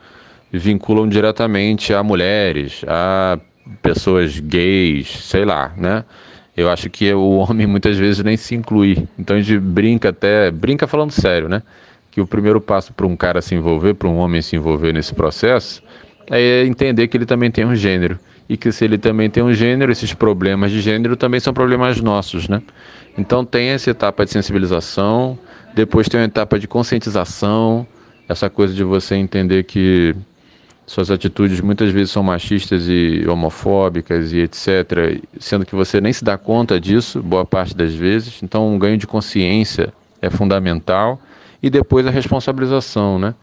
[0.50, 3.38] vinculam diretamente a mulheres, a
[3.82, 6.04] pessoas gays, sei lá, né?
[6.56, 9.06] Eu acho que o homem muitas vezes nem se inclui.
[9.18, 11.62] Então a gente brinca até, brinca falando sério, né?
[12.10, 15.14] Que o primeiro passo para um cara se envolver, para um homem se envolver nesse
[15.14, 15.82] processo,
[16.30, 18.18] é entender que ele também tem um gênero.
[18.52, 22.02] E que se ele também tem um gênero, esses problemas de gênero também são problemas
[22.02, 22.60] nossos, né?
[23.16, 25.38] Então tem essa etapa de sensibilização,
[25.74, 27.86] depois tem uma etapa de conscientização,
[28.28, 30.14] essa coisa de você entender que
[30.86, 36.22] suas atitudes muitas vezes são machistas e homofóbicas e etc., sendo que você nem se
[36.22, 38.42] dá conta disso, boa parte das vezes.
[38.42, 41.18] Então, um ganho de consciência é fundamental.
[41.62, 43.34] E depois a responsabilização, né?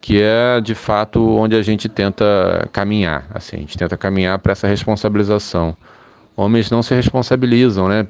[0.00, 3.26] Que é de fato onde a gente tenta caminhar.
[3.34, 5.76] Assim, a gente tenta caminhar para essa responsabilização.
[6.36, 8.06] Homens não se responsabilizam, né?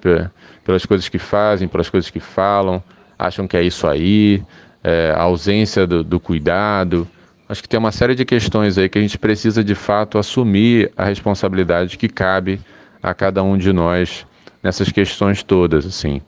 [0.64, 2.82] Pelas coisas que fazem, pelas coisas que falam,
[3.18, 4.42] acham que é isso aí,
[4.84, 7.08] é, a ausência do, do cuidado
[7.48, 10.92] Acho que tem uma série de questões aí que a gente precisa de fato assumir
[10.94, 12.60] a responsabilidade que cabe
[13.02, 14.26] a cada um de nós
[14.62, 16.20] nessas questões todas, assim.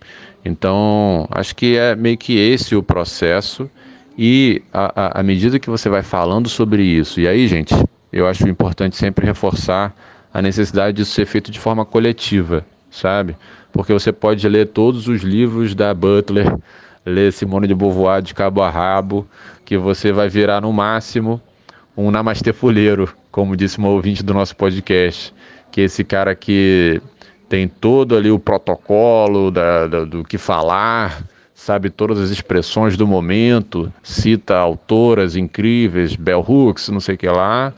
[0.43, 3.71] Então, acho que é meio que esse o processo
[4.17, 7.75] e à medida que você vai falando sobre isso, e aí, gente,
[8.13, 9.95] eu acho importante sempre reforçar
[10.33, 13.37] a necessidade disso ser feito de forma coletiva, sabe?
[13.73, 16.57] Porque você pode ler todos os livros da Butler,
[17.05, 19.27] ler Simone de Beauvoir de cabo a rabo,
[19.65, 21.41] que você vai virar no máximo
[21.97, 25.35] um namastê fuleiro, como disse uma ouvinte do nosso podcast,
[25.71, 27.01] que é esse cara que
[27.49, 31.23] tem todo ali o protocolo da, da, do que falar,
[31.61, 37.29] sabe todas as expressões do momento, cita autoras incríveis, Bell Hooks, não sei o que
[37.29, 37.75] lá,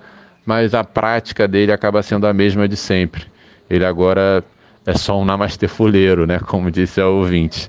[0.47, 3.25] mas a prática dele acaba sendo a mesma de sempre.
[3.69, 4.45] Ele agora
[4.87, 7.69] é só um namastê fuleiro, né, como disse a ouvinte.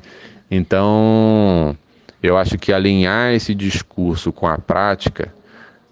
[0.52, 1.76] Então,
[2.22, 5.34] eu acho que alinhar esse discurso com a prática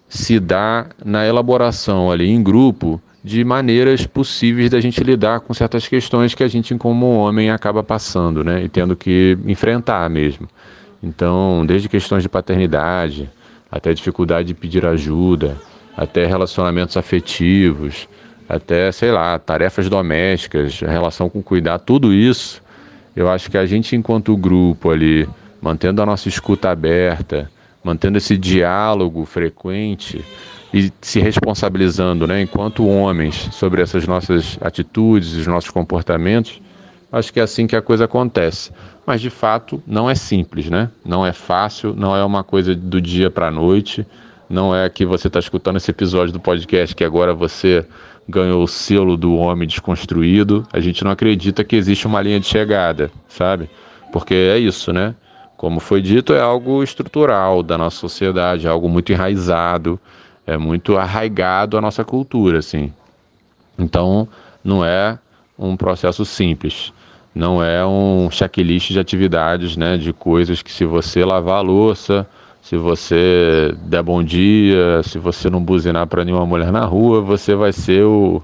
[0.08, 5.86] se dá na elaboração ali em grupo de maneiras possíveis da gente lidar com certas
[5.86, 10.48] questões que a gente como homem acaba passando, né, e tendo que enfrentar mesmo.
[11.02, 13.30] Então, desde questões de paternidade,
[13.70, 15.56] até dificuldade de pedir ajuda,
[15.96, 18.08] até relacionamentos afetivos,
[18.48, 22.62] até, sei lá, tarefas domésticas, relação com cuidar, tudo isso
[23.14, 25.28] eu acho que a gente, enquanto grupo ali,
[25.60, 27.50] mantendo a nossa escuta aberta,
[27.84, 30.24] mantendo esse diálogo frequente
[30.72, 36.60] e se responsabilizando, né, enquanto homens, sobre essas nossas atitudes, os nossos comportamentos,
[37.10, 38.70] acho que é assim que a coisa acontece.
[39.06, 40.88] Mas de fato não é simples, né?
[41.04, 44.06] Não é fácil, não é uma coisa do dia para a noite,
[44.48, 47.84] não é que você está escutando esse episódio do podcast que agora você
[48.28, 50.66] ganhou o selo do homem desconstruído.
[50.72, 53.68] A gente não acredita que existe uma linha de chegada, sabe?
[54.12, 55.14] Porque é isso, né?
[55.56, 59.98] Como foi dito, é algo estrutural da nossa sociedade, algo muito enraizado,
[60.46, 62.92] é muito arraigado à nossa cultura, assim.
[63.78, 64.28] Então,
[64.62, 65.18] não é
[65.58, 66.92] um processo simples.
[67.34, 72.26] Não é um checklist de atividades, né, de coisas que se você lavar a louça,
[72.60, 77.54] se você der bom dia, se você não buzinar para nenhuma mulher na rua, você
[77.54, 78.42] vai ser o,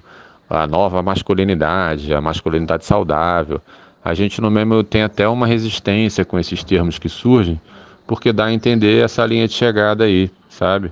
[0.48, 3.60] a nova masculinidade, a masculinidade saudável.
[4.02, 7.60] A gente no mesmo tem até uma resistência com esses termos que surgem,
[8.06, 10.90] porque dá a entender essa linha de chegada aí, sabe?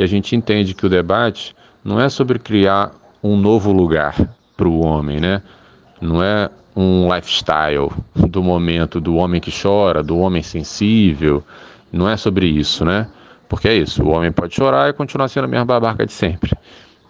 [0.00, 2.90] E a gente entende que o debate não é sobre criar
[3.22, 4.16] um novo lugar
[4.56, 5.42] para o homem, né?
[6.00, 11.44] Não é um lifestyle do momento do homem que chora, do homem sensível.
[11.92, 13.08] Não é sobre isso, né?
[13.46, 16.50] Porque é isso, o homem pode chorar e continuar sendo a mesma babaca de sempre.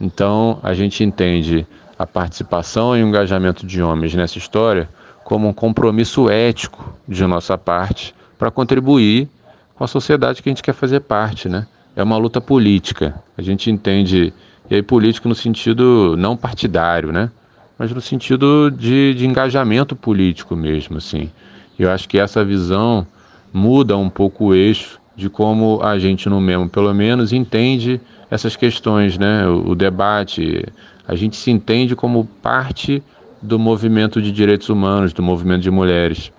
[0.01, 1.65] Então, a gente entende
[1.97, 4.89] a participação e o engajamento de homens nessa história
[5.23, 9.29] como um compromisso ético de nossa parte para contribuir
[9.77, 11.69] com a sociedade que a gente quer fazer parte, né?
[12.01, 13.23] É uma luta política.
[13.37, 14.33] A gente entende,
[14.71, 17.31] e aí político no sentido não partidário, né?
[17.79, 21.29] Mas no sentido de, de engajamento político mesmo, assim.
[21.79, 23.07] Eu acho que essa visão
[23.53, 28.57] muda um pouco o eixo de como a gente no mesmo, pelo menos, entende essas
[28.57, 29.47] questões, né?
[29.47, 30.65] O, o debate,
[31.07, 33.03] a gente se entende como parte
[33.43, 36.33] do movimento de direitos humanos, do movimento de mulheres.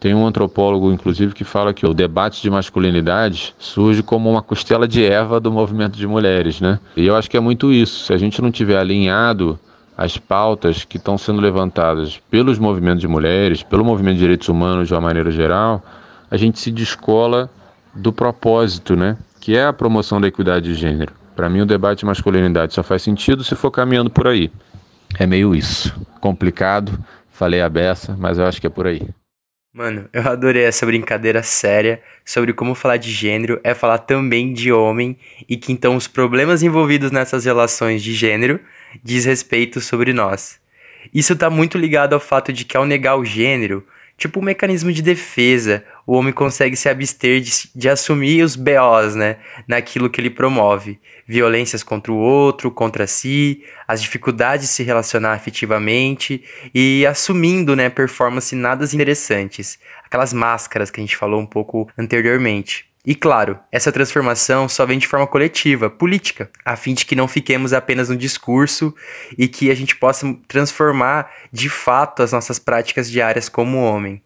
[0.00, 4.86] Tem um antropólogo, inclusive, que fala que o debate de masculinidade surge como uma costela
[4.86, 6.78] de Eva do movimento de mulheres, né?
[6.96, 8.04] E eu acho que é muito isso.
[8.04, 9.58] Se a gente não tiver alinhado
[9.96, 14.86] as pautas que estão sendo levantadas pelos movimentos de mulheres, pelo movimento de direitos humanos
[14.86, 15.82] de uma maneira geral,
[16.30, 17.50] a gente se descola
[17.92, 19.16] do propósito, né?
[19.40, 21.12] Que é a promoção da equidade de gênero.
[21.34, 24.52] Para mim, o debate de masculinidade só faz sentido se for caminhando por aí.
[25.18, 25.92] É meio isso.
[26.20, 26.96] Complicado,
[27.30, 29.08] falei a beça, mas eu acho que é por aí.
[29.72, 34.72] Mano, eu adorei essa brincadeira séria sobre como falar de gênero é falar também de
[34.72, 35.16] homem
[35.48, 38.58] e que então os problemas envolvidos nessas relações de gênero
[39.04, 40.58] diz respeito sobre nós.
[41.12, 43.86] Isso tá muito ligado ao fato de que ao negar o gênero,
[44.18, 49.14] tipo um mecanismo de defesa, o homem consegue se abster de, de, assumir os BOs,
[49.14, 50.98] né, naquilo que ele promove.
[51.26, 56.42] Violências contra o outro, contra si, as dificuldades de se relacionar afetivamente
[56.74, 59.78] e assumindo, né, performance nada interessantes.
[60.04, 62.88] Aquelas máscaras que a gente falou um pouco anteriormente.
[63.08, 67.26] E claro, essa transformação só vem de forma coletiva, política, a fim de que não
[67.26, 68.94] fiquemos apenas no discurso
[69.38, 74.20] e que a gente possa transformar de fato as nossas práticas diárias como homem.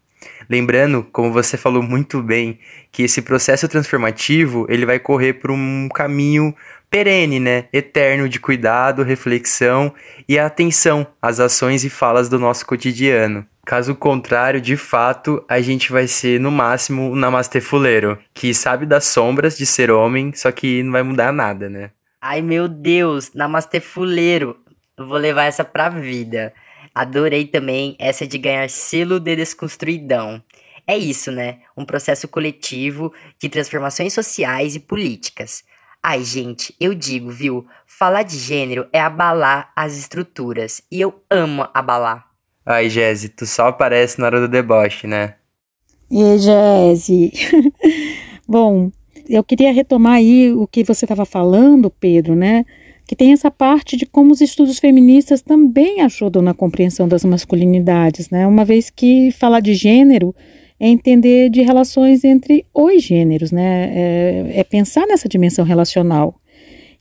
[0.50, 2.58] Lembrando, como você falou muito bem,
[2.90, 6.52] que esse processo transformativo ele vai correr por um caminho
[6.90, 7.66] perene, né?
[7.72, 9.94] Eterno de cuidado, reflexão
[10.28, 13.46] e atenção às ações e falas do nosso cotidiano.
[13.64, 18.84] Caso contrário, de fato, a gente vai ser no máximo um namastê fuleiro, que sabe
[18.84, 21.90] das sombras de ser homem, só que não vai mudar nada, né?
[22.20, 24.58] Ai meu Deus, namastê fuleiro.
[24.98, 26.52] Vou levar essa pra vida.
[26.94, 30.42] Adorei também essa de ganhar selo de desconstruidão.
[30.86, 31.60] É isso, né?
[31.76, 35.64] Um processo coletivo de transformações sociais e políticas.
[36.02, 37.66] Ai, gente, eu digo, viu?
[37.86, 40.82] Falar de gênero é abalar as estruturas.
[40.90, 42.31] E eu amo abalar.
[42.64, 45.34] Ai, Jéssica, tu só aparece na hora do deboche, né?
[46.10, 47.56] E Jéssica.
[48.46, 48.90] Bom,
[49.28, 52.64] eu queria retomar aí o que você estava falando, Pedro, né?
[53.06, 58.30] Que tem essa parte de como os estudos feministas também ajudam na compreensão das masculinidades,
[58.30, 58.46] né?
[58.46, 60.34] Uma vez que falar de gênero
[60.78, 63.90] é entender de relações entre os gêneros, né?
[63.94, 66.34] É, é pensar nessa dimensão relacional.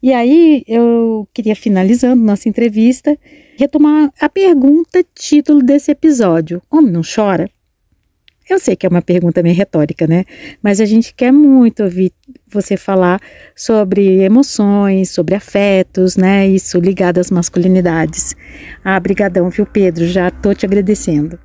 [0.01, 3.17] E aí eu queria, finalizando nossa entrevista,
[3.61, 7.47] retomar a pergunta título desse episódio: Homem não chora?
[8.49, 10.25] Eu sei que é uma pergunta meio retórica, né?
[10.61, 12.11] Mas a gente quer muito ouvir
[12.47, 13.21] você falar
[13.55, 16.47] sobre emoções, sobre afetos, né?
[16.47, 18.35] Isso ligado às masculinidades.
[18.83, 20.05] Ah, brigadão, viu, Pedro?
[20.07, 21.39] Já tô te agradecendo.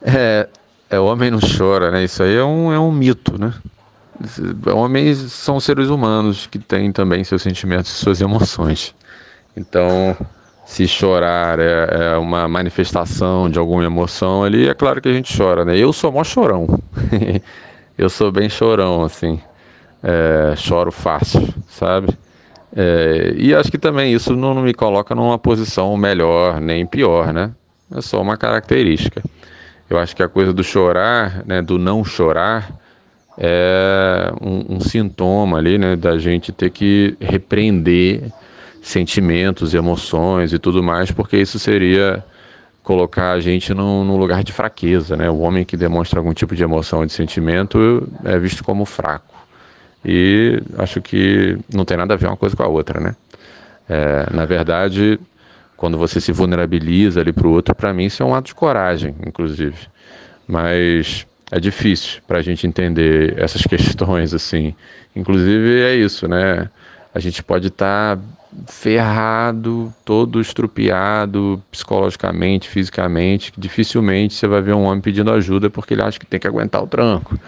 [0.00, 0.48] É,
[0.88, 2.04] é homem não chora, né?
[2.04, 3.52] Isso aí é um, é um mito, né?
[4.72, 8.94] Homens são seres humanos que têm também seus sentimentos e suas emoções.
[9.56, 10.16] Então,
[10.68, 15.34] se chorar é, é, uma manifestação de alguma emoção ali, é claro que a gente
[15.34, 15.78] chora, né?
[15.78, 16.78] Eu sou mó chorão.
[17.96, 19.40] eu sou bem chorão, assim.
[20.02, 22.08] É, choro fácil, sabe?
[22.76, 27.32] É, e acho que também isso não, não me coloca numa posição melhor nem pior,
[27.32, 27.50] né?
[27.90, 29.22] É só uma característica.
[29.88, 32.78] Eu acho que a coisa do chorar, né, do não chorar,
[33.38, 38.30] é um, um sintoma ali, né, da gente ter que repreender
[38.82, 42.24] sentimentos, emoções e tudo mais, porque isso seria
[42.82, 45.28] colocar a gente num, num, lugar de fraqueza, né?
[45.28, 49.34] O homem que demonstra algum tipo de emoção ou de sentimento é visto como fraco.
[50.04, 53.14] E acho que não tem nada a ver uma coisa com a outra, né?
[53.88, 55.20] É, na verdade,
[55.76, 58.54] quando você se vulnerabiliza ali para o outro, para mim isso é um ato de
[58.54, 59.76] coragem, inclusive.
[60.46, 64.74] Mas é difícil para a gente entender essas questões assim.
[65.14, 66.70] Inclusive é isso, né?
[67.14, 68.22] A gente pode estar tá
[68.66, 73.52] ferrado, todo estrupiado psicologicamente, fisicamente.
[73.56, 76.82] Dificilmente você vai ver um homem pedindo ajuda porque ele acha que tem que aguentar
[76.82, 77.38] o tranco.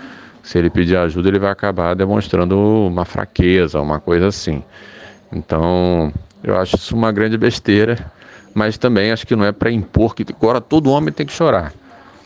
[0.42, 4.62] Se ele pedir ajuda, ele vai acabar demonstrando uma fraqueza, uma coisa assim.
[5.32, 8.11] Então, Eu acho isso uma grande besteira,
[8.55, 11.72] mas também acho que não é para impor que agora todo homem tem que chorar.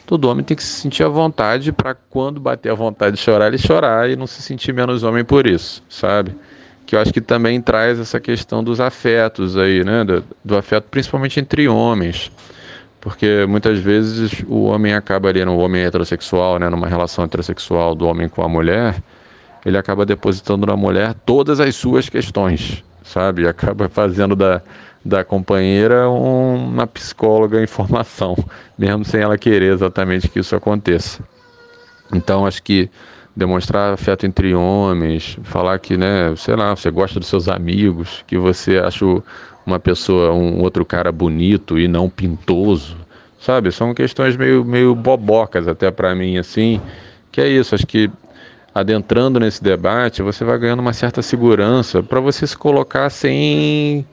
[0.07, 3.49] Todo homem tem que se sentir à vontade para quando bater a vontade de chorar,
[3.49, 6.35] ele chorar e não se sentir menos homem por isso, sabe?
[6.87, 10.05] Que eu acho que também traz essa questão dos afetos aí, né?
[10.05, 12.31] Do, do afeto principalmente entre homens.
[13.05, 18.07] Porque muitas vezes o homem acaba ali no homem heterossexual, né, numa relação heterossexual do
[18.07, 18.97] homem com a mulher,
[19.65, 23.45] ele acaba depositando na mulher todas as suas questões, sabe?
[23.49, 24.63] Acaba fazendo da,
[25.05, 28.37] da companheira uma psicóloga em formação,
[28.79, 31.23] mesmo sem ela querer exatamente que isso aconteça.
[32.11, 32.91] Então, acho que
[33.37, 38.39] demonstrar afeto entre homens, falar que, né, sei lá, você gosta dos seus amigos, que
[38.39, 39.05] você acha
[39.67, 42.97] uma pessoa, um outro cara bonito e não pintoso,
[43.41, 43.73] sabe?
[43.73, 46.81] São questões meio, meio bobocas até para mim, assim,
[47.33, 48.11] que é isso, acho que
[48.75, 54.05] adentrando nesse debate, você vai ganhando uma certa segurança para você se colocar sem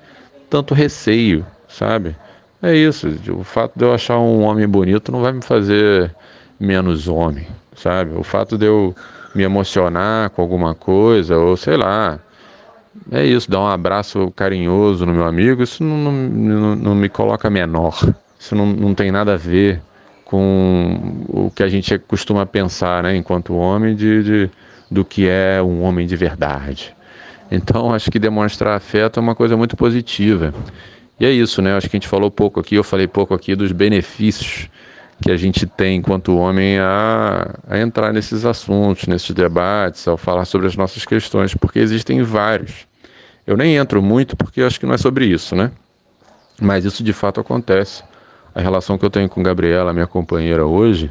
[0.50, 2.16] tanto receio, sabe?
[2.62, 3.08] É isso.
[3.32, 6.16] O fato de eu achar um homem bonito não vai me fazer
[6.60, 8.12] menos homem, sabe?
[8.16, 8.96] O fato de eu
[9.34, 12.20] me emocionar com alguma coisa, ou sei lá,
[13.12, 17.50] é isso, dar um abraço carinhoso no meu amigo, isso não, não, não, me coloca
[17.50, 17.98] menor.
[18.40, 19.82] Isso não, não tem nada a ver
[20.26, 24.50] com o que a gente costuma pensar, né, enquanto homem, de, de,
[24.90, 26.94] do que é um homem de verdade.
[27.50, 30.54] Então, acho que demonstrar afeto é uma coisa muito positiva.
[31.20, 31.76] E é isso, né?
[31.76, 34.70] Acho que a gente falou pouco aqui, eu falei pouco aqui dos benefícios
[35.22, 40.46] que a gente tem enquanto homem a, a entrar nesses assuntos, nesses debates, ao falar
[40.46, 42.88] sobre as nossas questões, porque existem vários.
[43.46, 45.72] Eu nem entro muito porque acho que não é sobre isso, né?
[46.60, 48.04] Mas isso de fato acontece
[48.54, 51.10] a relação que eu tenho com Gabriela, minha companheira hoje,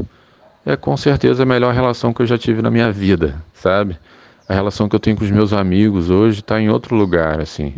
[0.64, 3.96] é com certeza a melhor relação que eu já tive na minha vida, sabe?
[4.48, 7.74] A relação que eu tenho com os meus amigos hoje está em outro lugar, assim.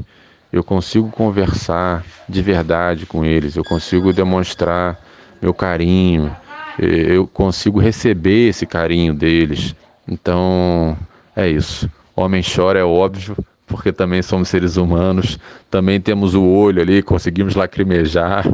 [0.53, 4.99] Eu consigo conversar de verdade com eles, eu consigo demonstrar
[5.43, 6.35] meu carinho,
[6.79, 9.75] eu consigo receber esse carinho deles.
[10.07, 10.97] Então,
[11.35, 11.91] é isso.
[12.15, 13.37] Homem chora é óbvio,
[13.67, 15.39] porque também somos seres humanos,
[15.71, 18.47] também temos o olho ali, conseguimos lacrimejar.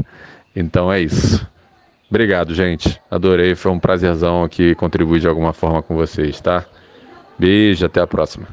[0.55, 1.47] Então é isso.
[2.09, 3.01] Obrigado, gente.
[3.11, 6.65] Adorei, foi um prazerzão aqui contribuir de alguma forma com vocês, tá?
[7.39, 8.49] Beijo, até a próxima.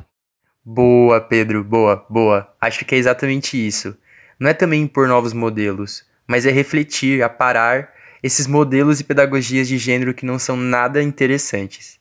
[0.63, 2.49] Boa, Pedro, boa, boa.
[2.59, 3.95] Acho que é exatamente isso.
[4.39, 7.94] Não é também impor novos modelos, mas é refletir, aparar
[8.25, 11.99] esses modelos e pedagogias de gênero que não são nada interessantes.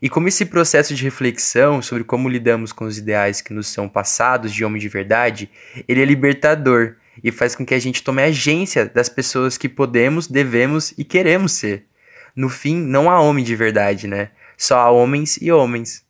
[0.00, 3.88] E como esse processo de reflexão sobre como lidamos com os ideais que nos são
[3.88, 5.50] passados de homem de verdade,
[5.88, 6.94] ele é libertador
[7.24, 11.50] e faz com que a gente tome agência das pessoas que podemos, devemos e queremos
[11.50, 11.88] ser.
[12.36, 14.30] No fim, não há homem de verdade, né?
[14.56, 16.06] Só há homens e homens.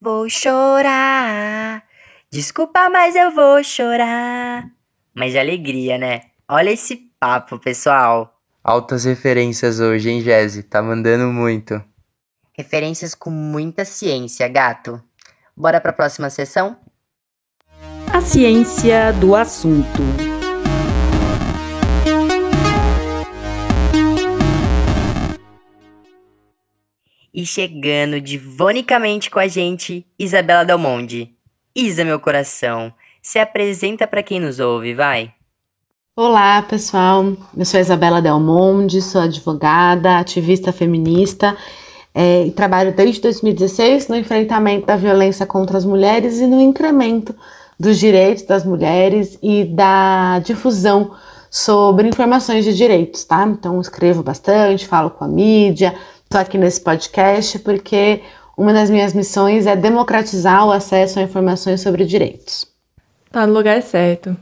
[0.00, 1.82] Vou chorar.
[2.30, 4.70] Desculpa, mas eu vou chorar.
[5.12, 6.20] Mas de alegria, né?
[6.48, 8.33] Olha esse papo, pessoal.
[8.66, 10.62] Altas referências hoje, hein, Jesse?
[10.62, 11.84] Tá mandando muito.
[12.54, 15.02] Referências com muita ciência, gato.
[15.54, 16.78] Bora pra próxima sessão?
[18.10, 20.00] A ciência do assunto.
[27.34, 31.36] E chegando divonicamente com a gente, Isabela Del Monde.
[31.76, 35.34] Isa, meu coração, se apresenta para quem nos ouve, vai.
[36.16, 37.36] Olá, pessoal.
[37.56, 41.56] Eu sou Isabela Del Monde, sou advogada, ativista feminista
[42.14, 47.34] é, e trabalho desde 2016 no enfrentamento da violência contra as mulheres e no incremento
[47.80, 51.16] dos direitos das mulheres e da difusão
[51.50, 53.44] sobre informações de direitos, tá?
[53.48, 55.96] Então escrevo bastante, falo com a mídia,
[56.28, 58.22] tô aqui nesse podcast porque
[58.56, 62.64] uma das minhas missões é democratizar o acesso a informações sobre direitos.
[63.32, 64.36] Tá no lugar certo.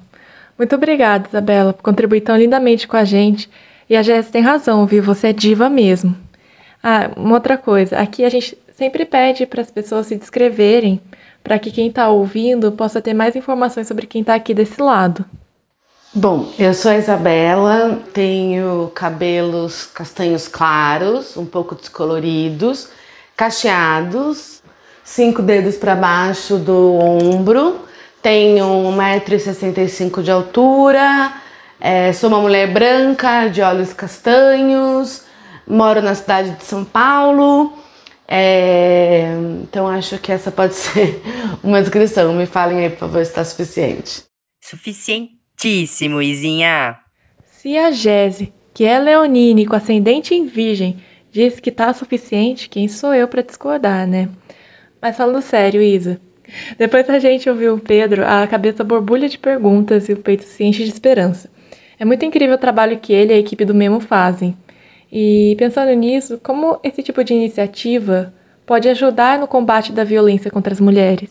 [0.62, 3.50] Muito obrigada, Isabela, por contribuir tão lindamente com a gente.
[3.90, 5.02] E a Jéssica tem razão, viu?
[5.02, 6.16] Você é diva mesmo.
[6.80, 7.98] Ah, uma outra coisa.
[7.98, 11.00] Aqui a gente sempre pede para as pessoas se descreverem
[11.42, 15.24] para que quem está ouvindo possa ter mais informações sobre quem está aqui desse lado.
[16.14, 22.88] Bom, eu sou a Isabela, tenho cabelos castanhos claros, um pouco descoloridos,
[23.36, 24.62] cacheados,
[25.02, 27.80] cinco dedos para baixo do ombro,
[28.22, 31.34] tenho 1,65m de altura,
[31.80, 35.24] é, sou uma mulher branca, de olhos castanhos,
[35.66, 37.72] moro na cidade de São Paulo,
[38.28, 41.20] é, então acho que essa pode ser
[41.62, 42.32] uma descrição.
[42.32, 44.22] Me falem aí, por favor, se está suficiente.
[44.60, 46.96] Suficientíssimo, Izinha.
[47.44, 52.88] Se a Gese, que é leonine com ascendente em virgem, diz que tá suficiente, quem
[52.88, 54.28] sou eu para discordar, né?
[55.00, 56.20] Mas falando sério, Isa,
[56.78, 60.64] Depois a gente ouviu o Pedro, a cabeça borbulha de perguntas e o peito se
[60.64, 61.50] enche de esperança.
[61.98, 64.56] É muito incrível o trabalho que ele e a equipe do Memo fazem.
[65.10, 68.32] E pensando nisso, como esse tipo de iniciativa
[68.64, 71.30] pode ajudar no combate da violência contra as mulheres?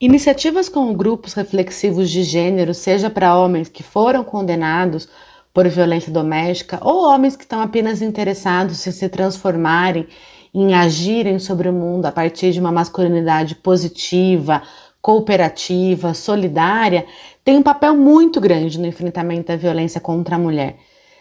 [0.00, 5.08] Iniciativas como grupos reflexivos de gênero, seja para homens que foram condenados
[5.52, 10.06] por violência doméstica ou homens que estão apenas interessados em se transformarem,
[10.54, 14.62] em agirem sobre o mundo a partir de uma masculinidade positiva,
[15.02, 17.04] cooperativa, solidária,
[17.44, 20.76] tem um papel muito grande no enfrentamento da violência contra a mulher.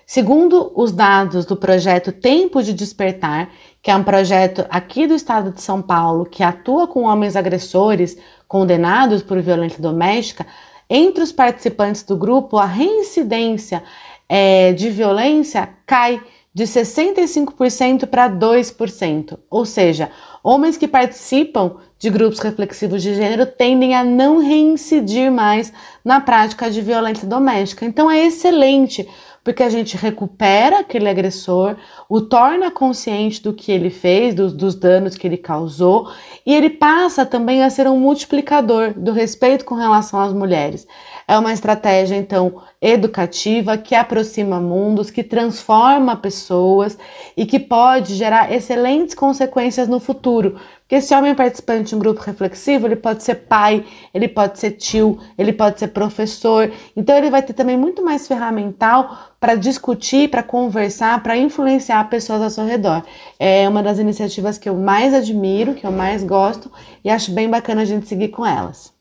[0.05, 3.49] Segundo os dados do projeto Tempo de Despertar,
[3.81, 8.17] que é um projeto aqui do estado de São Paulo que atua com homens agressores
[8.47, 10.45] condenados por violência doméstica,
[10.89, 13.81] entre os participantes do grupo, a reincidência
[14.29, 16.21] é, de violência cai
[16.53, 19.39] de 65% para 2%.
[19.49, 20.11] Ou seja,
[20.43, 25.73] homens que participam de grupos reflexivos de gênero tendem a não reincidir mais
[26.03, 27.85] na prática de violência doméstica.
[27.85, 29.07] Então é excelente
[29.43, 31.75] porque a gente recupera aquele agressor,
[32.07, 36.09] o torna consciente do que ele fez, dos, dos danos que ele causou,
[36.45, 40.87] e ele passa também a ser um multiplicador do respeito com relação às mulheres.
[41.27, 46.97] É uma estratégia, então, educativa que aproxima mundos, que transforma pessoas
[47.35, 50.59] e que pode gerar excelentes consequências no futuro.
[50.81, 54.71] Porque esse homem participante de um grupo reflexivo, ele pode ser pai, ele pode ser
[54.71, 56.71] tio, ele pode ser professor.
[56.95, 62.41] Então, ele vai ter também muito mais ferramental para discutir, para conversar, para influenciar pessoas
[62.41, 63.01] ao seu redor.
[63.39, 66.71] É uma das iniciativas que eu mais admiro, que eu mais gosto
[67.03, 68.92] e acho bem bacana a gente seguir com elas.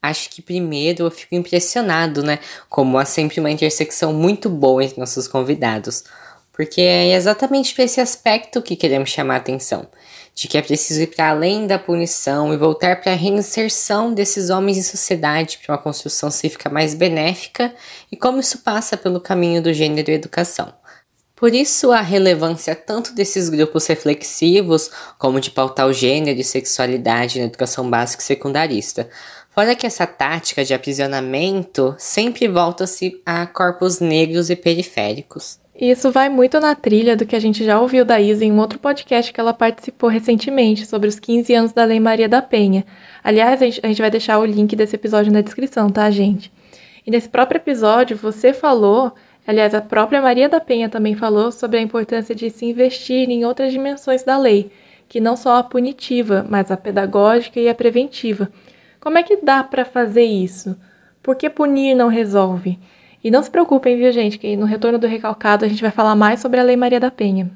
[0.00, 2.38] Acho que primeiro eu fico impressionado, né?
[2.68, 6.04] Como há sempre uma intersecção muito boa entre nossos convidados.
[6.52, 9.88] Porque é exatamente para esse aspecto que queremos chamar a atenção.
[10.34, 14.50] De que é preciso ir para além da punição e voltar para a reinserção desses
[14.50, 17.74] homens em sociedade para uma construção cívica mais benéfica
[18.10, 20.72] e como isso passa pelo caminho do gênero e educação.
[21.38, 27.38] Por isso, a relevância tanto desses grupos reflexivos, como de pautar o gênero e sexualidade
[27.38, 29.08] na educação básica e secundarista,
[29.58, 35.58] Fora que essa tática de aprisionamento sempre volta-se a corpos negros e periféricos.
[35.74, 38.60] Isso vai muito na trilha do que a gente já ouviu da Isa em um
[38.60, 42.86] outro podcast que ela participou recentemente sobre os 15 anos da Lei Maria da Penha.
[43.20, 46.52] Aliás, a gente, a gente vai deixar o link desse episódio na descrição, tá, gente?
[47.04, 49.12] E nesse próprio episódio, você falou,
[49.44, 53.44] aliás, a própria Maria da Penha também falou sobre a importância de se investir em
[53.44, 54.70] outras dimensões da lei,
[55.08, 58.48] que não só a punitiva, mas a pedagógica e a preventiva
[59.00, 60.76] como é que dá para fazer isso?
[61.22, 62.78] Por que punir não resolve?
[63.22, 66.14] E não se preocupem, viu, gente, que no retorno do recalcado a gente vai falar
[66.14, 67.50] mais sobre a Lei Maria da Penha.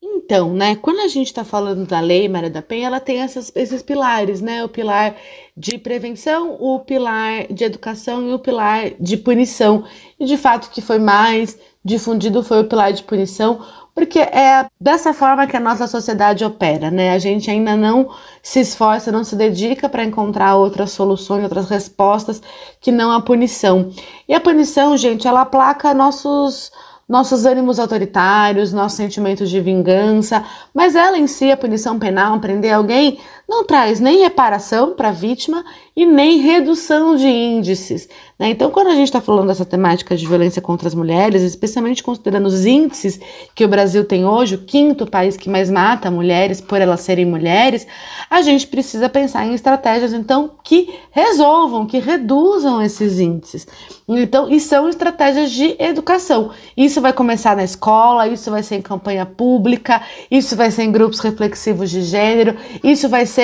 [0.00, 3.50] Então, né, quando a gente está falando da Lei Maria da Penha, ela tem essas,
[3.56, 4.62] esses pilares, né?
[4.62, 5.16] O pilar
[5.56, 9.84] de prevenção, o pilar de educação e o pilar de punição.
[10.20, 13.64] E de fato, o que foi mais difundido foi o pilar de punição,
[13.98, 17.10] porque é dessa forma que a nossa sociedade opera, né?
[17.10, 22.40] A gente ainda não se esforça, não se dedica para encontrar outras soluções, outras respostas
[22.80, 23.90] que não a punição.
[24.28, 26.70] E a punição, gente, ela aplaca nossos
[27.08, 30.44] nossos ânimos autoritários, nossos sentimentos de vingança,
[30.74, 33.18] mas ela em si, a punição penal, prender alguém,
[33.48, 35.64] não traz nem reparação para a vítima
[35.96, 38.08] e nem redução de índices.
[38.38, 38.50] Né?
[38.50, 42.46] Então, quando a gente está falando dessa temática de violência contra as mulheres, especialmente considerando
[42.46, 43.18] os índices
[43.54, 47.24] que o Brasil tem hoje, o quinto país que mais mata mulheres por elas serem
[47.24, 47.86] mulheres,
[48.28, 53.66] a gente precisa pensar em estratégias então que resolvam, que reduzam esses índices.
[54.06, 56.50] Então, e são estratégias de educação.
[56.76, 60.92] Isso vai começar na escola, isso vai ser em campanha pública, isso vai ser em
[60.92, 63.37] grupos reflexivos de gênero, isso vai ser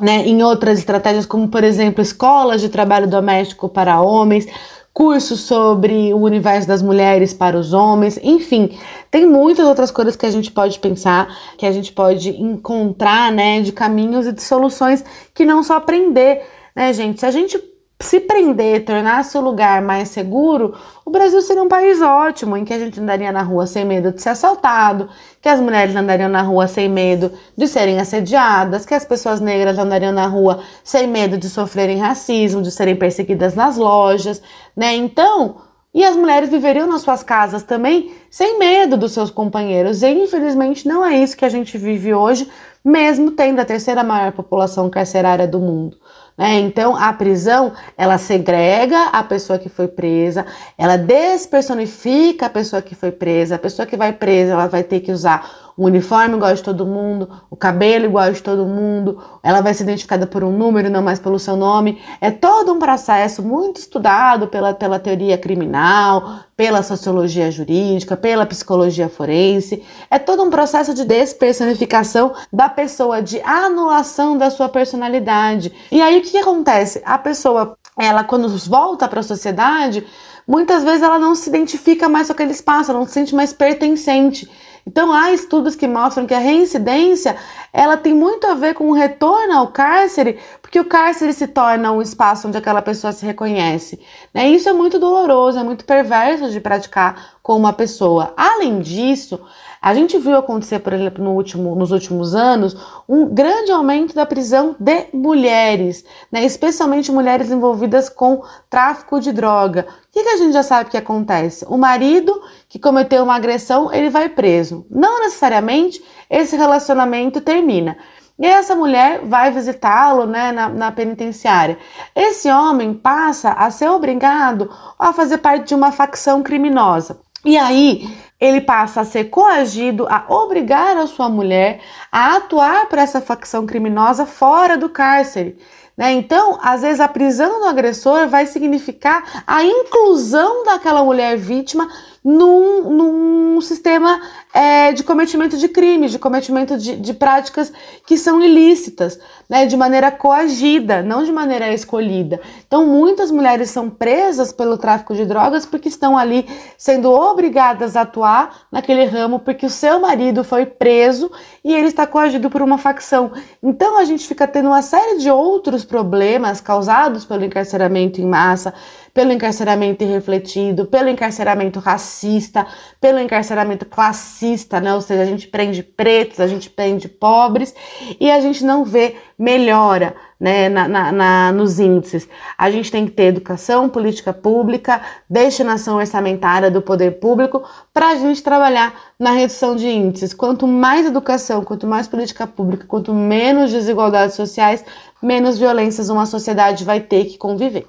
[0.00, 4.46] né, em outras estratégias, como por exemplo, escolas de trabalho doméstico para homens,
[4.92, 8.76] cursos sobre o universo das mulheres para os homens, enfim,
[9.10, 13.60] tem muitas outras coisas que a gente pode pensar, que a gente pode encontrar, né,
[13.60, 16.42] de caminhos e de soluções que não só aprender,
[16.74, 17.20] né, gente?
[17.20, 17.58] Se a gente
[18.00, 20.74] se prender, tornar seu lugar mais seguro,
[21.04, 24.10] o Brasil seria um país ótimo, em que a gente andaria na rua sem medo
[24.10, 25.08] de ser assaltado,
[25.40, 29.78] que as mulheres andariam na rua sem medo de serem assediadas, que as pessoas negras
[29.78, 34.42] andariam na rua sem medo de sofrerem racismo, de serem perseguidas nas lojas,
[34.74, 34.96] né?
[34.96, 35.56] Então,
[35.92, 40.02] e as mulheres viveriam nas suas casas também sem medo dos seus companheiros.
[40.02, 42.48] E infelizmente não é isso que a gente vive hoje,
[42.84, 45.96] mesmo tendo a terceira maior população carcerária do mundo.
[46.40, 46.58] Né?
[46.60, 50.46] Então, a prisão, ela segrega a pessoa que foi presa,
[50.78, 55.00] ela despersonifica a pessoa que foi presa, a pessoa que vai presa, ela vai ter
[55.00, 59.62] que usar o uniforme igual de todo mundo, o cabelo igual de todo mundo, ela
[59.62, 61.98] vai ser identificada por um número, não mais pelo seu nome.
[62.20, 69.08] É todo um processo muito estudado pela, pela teoria criminal, pela sociologia jurídica, pela psicologia
[69.08, 69.82] forense.
[70.10, 75.72] É todo um processo de despersonificação da pessoa, de anulação da sua personalidade.
[75.90, 77.00] E aí o que, acontece?
[77.06, 80.06] A pessoa, ela quando volta para a sociedade,
[80.46, 83.54] muitas vezes ela não se identifica mais com aquele espaço, ela não se sente mais
[83.54, 84.46] pertencente.
[84.86, 87.36] Então há estudos que mostram que a reincidência
[87.72, 91.92] ela tem muito a ver com o retorno ao cárcere, porque o cárcere se torna
[91.92, 94.00] um espaço onde aquela pessoa se reconhece.
[94.34, 94.48] Né?
[94.48, 98.32] Isso é muito doloroso, é muito perverso de praticar com uma pessoa.
[98.36, 99.40] Além disso,
[99.80, 102.76] a gente viu acontecer, por exemplo, no último, nos últimos anos,
[103.08, 106.44] um grande aumento da prisão de mulheres, né?
[106.44, 109.86] especialmente mulheres envolvidas com tráfico de droga.
[109.88, 111.64] O que, que a gente já sabe que acontece?
[111.66, 114.84] O marido que cometeu uma agressão, ele vai preso.
[114.90, 117.96] Não necessariamente esse relacionamento termina.
[118.38, 121.78] E essa mulher vai visitá-lo né, na, na, penitenciária.
[122.14, 127.20] Esse homem passa a ser obrigado a fazer parte de uma facção criminosa.
[127.44, 128.08] E aí
[128.40, 131.80] ele passa a ser coagido a obrigar a sua mulher
[132.10, 135.58] a atuar para essa facção criminosa fora do cárcere.
[135.96, 136.12] Né?
[136.12, 141.86] Então, às vezes, a prisão do agressor vai significar a inclusão daquela mulher vítima
[142.24, 144.18] num, num sistema
[144.52, 147.72] é, de cometimento de crimes, de cometimento de, de práticas
[148.04, 152.40] que são ilícitas, né, de maneira coagida, não de maneira escolhida.
[152.66, 158.02] Então, muitas mulheres são presas pelo tráfico de drogas porque estão ali sendo obrigadas a
[158.02, 161.30] atuar naquele ramo porque o seu marido foi preso
[161.64, 163.32] e ele está coagido por uma facção.
[163.62, 168.74] Então, a gente fica tendo uma série de outros problemas causados pelo encarceramento em massa,
[169.12, 172.66] pelo encarceramento irrefletido, pelo encarceramento racista,
[173.00, 174.94] pelo encarceramento classista, né?
[174.94, 177.74] Ou seja, a gente prende pretos, a gente prende pobres
[178.20, 182.28] e a gente não vê melhora né, na, na, na, nos índices.
[182.58, 188.14] A gente tem que ter educação, política pública, destinação orçamentária do poder público para a
[188.16, 190.34] gente trabalhar na redução de índices.
[190.34, 194.84] Quanto mais educação, quanto mais política pública, quanto menos desigualdades sociais,
[195.22, 197.86] menos violências uma sociedade vai ter que conviver.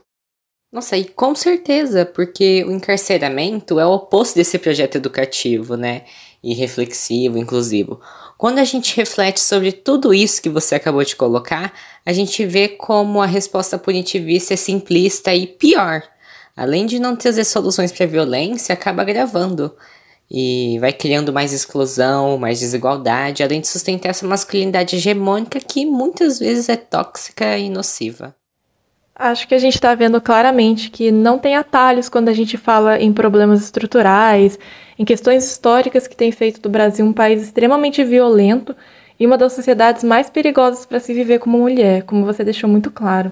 [0.72, 6.03] Nossa, e com certeza, porque o encarceramento é o oposto desse projeto educativo, né?
[6.41, 7.99] E reflexivo, inclusivo.
[8.38, 11.74] Quando a gente reflete sobre tudo isso que você acabou de colocar,
[12.05, 16.03] a gente vê como a resposta punitivista é simplista e pior.
[16.55, 19.76] Além de não trazer soluções para a violência, acaba agravando.
[20.30, 26.39] E vai criando mais exclusão, mais desigualdade, além de sustentar essa masculinidade hegemônica que muitas
[26.39, 28.34] vezes é tóxica e nociva.
[29.24, 32.99] Acho que a gente está vendo claramente que não tem atalhos quando a gente fala
[32.99, 34.57] em problemas estruturais,
[34.97, 38.76] em questões históricas que têm feito do Brasil um país extremamente violento
[39.19, 42.89] e uma das sociedades mais perigosas para se viver como mulher, como você deixou muito
[42.89, 43.32] claro.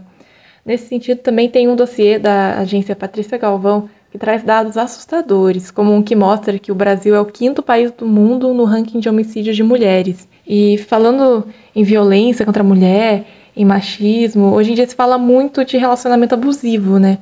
[0.64, 5.92] Nesse sentido, também tem um dossiê da agência Patrícia Galvão que traz dados assustadores, como
[5.92, 9.10] um que mostra que o Brasil é o quinto país do mundo no ranking de
[9.10, 10.30] homicídios de mulheres.
[10.48, 14.54] E falando em violência contra a mulher em machismo.
[14.54, 17.18] Hoje em dia se fala muito de relacionamento abusivo, né?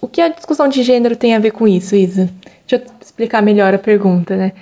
[0.00, 2.30] O que a discussão de gênero tem a ver com isso, Isa?
[2.66, 4.52] Deixa eu explicar melhor a pergunta, né?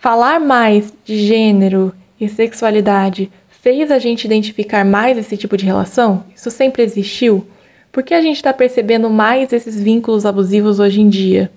[0.00, 6.24] Falar mais de gênero e sexualidade fez a gente identificar mais esse tipo de relação?
[6.34, 7.46] Isso sempre existiu?
[7.90, 11.50] Por que a gente está percebendo mais esses vínculos abusivos hoje em dia?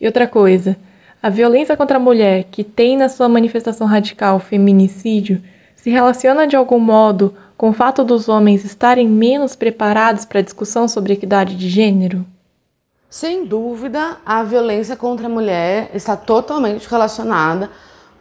[0.00, 0.76] E outra coisa,
[1.22, 5.42] a violência contra a mulher, que tem na sua manifestação radical feminicídio,
[5.74, 10.42] se relaciona de algum modo com o fato dos homens estarem menos preparados para a
[10.42, 12.24] discussão sobre equidade de gênero?
[13.10, 17.68] Sem dúvida, a violência contra a mulher está totalmente relacionada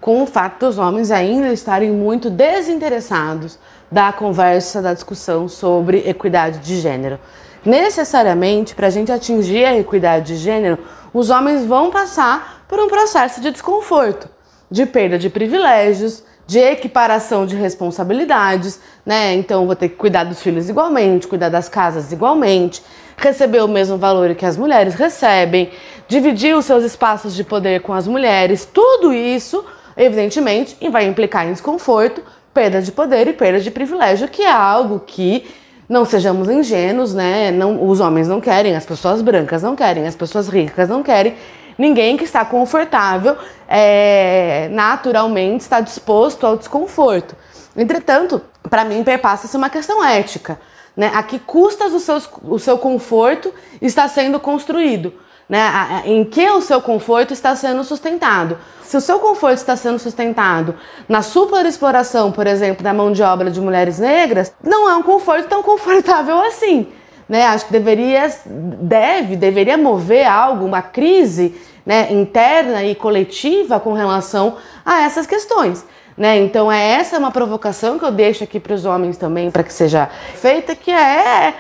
[0.02, 3.58] com o fato dos homens ainda estarem muito desinteressados
[3.90, 7.18] da conversa, da discussão sobre equidade de gênero.
[7.64, 10.80] Necessariamente, para a gente atingir a equidade de gênero,
[11.14, 14.28] os homens vão passar por um processo de desconforto,
[14.70, 19.36] de perda de privilégios, de equiparação de responsabilidades, né?
[19.36, 22.82] Então vou ter que cuidar dos filhos igualmente, cuidar das casas igualmente,
[23.18, 25.70] receber o mesmo valor que as mulheres recebem,
[26.08, 29.64] dividir os seus espaços de poder com as mulheres, tudo isso,
[29.95, 35.04] evidentemente, vai implicar em desconforto, perda de poder e perda de privilégio, que é algo
[35.06, 35.45] que
[35.88, 37.52] não sejamos ingênuos, né?
[37.52, 41.36] Não, os homens não querem, as pessoas brancas não querem, as pessoas ricas não querem
[41.80, 43.36] ninguém que está confortável
[43.68, 47.36] é, naturalmente está disposto ao desconforto.
[47.76, 50.60] Entretanto, para mim perpassa-se uma questão ética.
[50.96, 51.12] Né?
[51.16, 53.52] A que custas o seu, o seu conforto
[53.82, 55.14] está sendo construído?
[55.50, 56.04] né?
[56.06, 58.58] Em que o seu conforto está sendo sustentado.
[58.84, 60.76] Se o seu conforto está sendo sustentado
[61.08, 65.48] na superexploração, por exemplo, da mão de obra de mulheres negras, não é um conforto
[65.48, 66.88] tão confortável assim.
[67.28, 67.46] Né?
[67.46, 71.56] Acho que deveria, deve, deveria mover algo, uma crise
[71.86, 75.86] né, interna e coletiva com relação a essas questões.
[76.18, 76.38] Né?
[76.40, 79.72] Então é essa uma provocação que eu deixo aqui para os homens também para que
[79.72, 81.54] seja feita, que é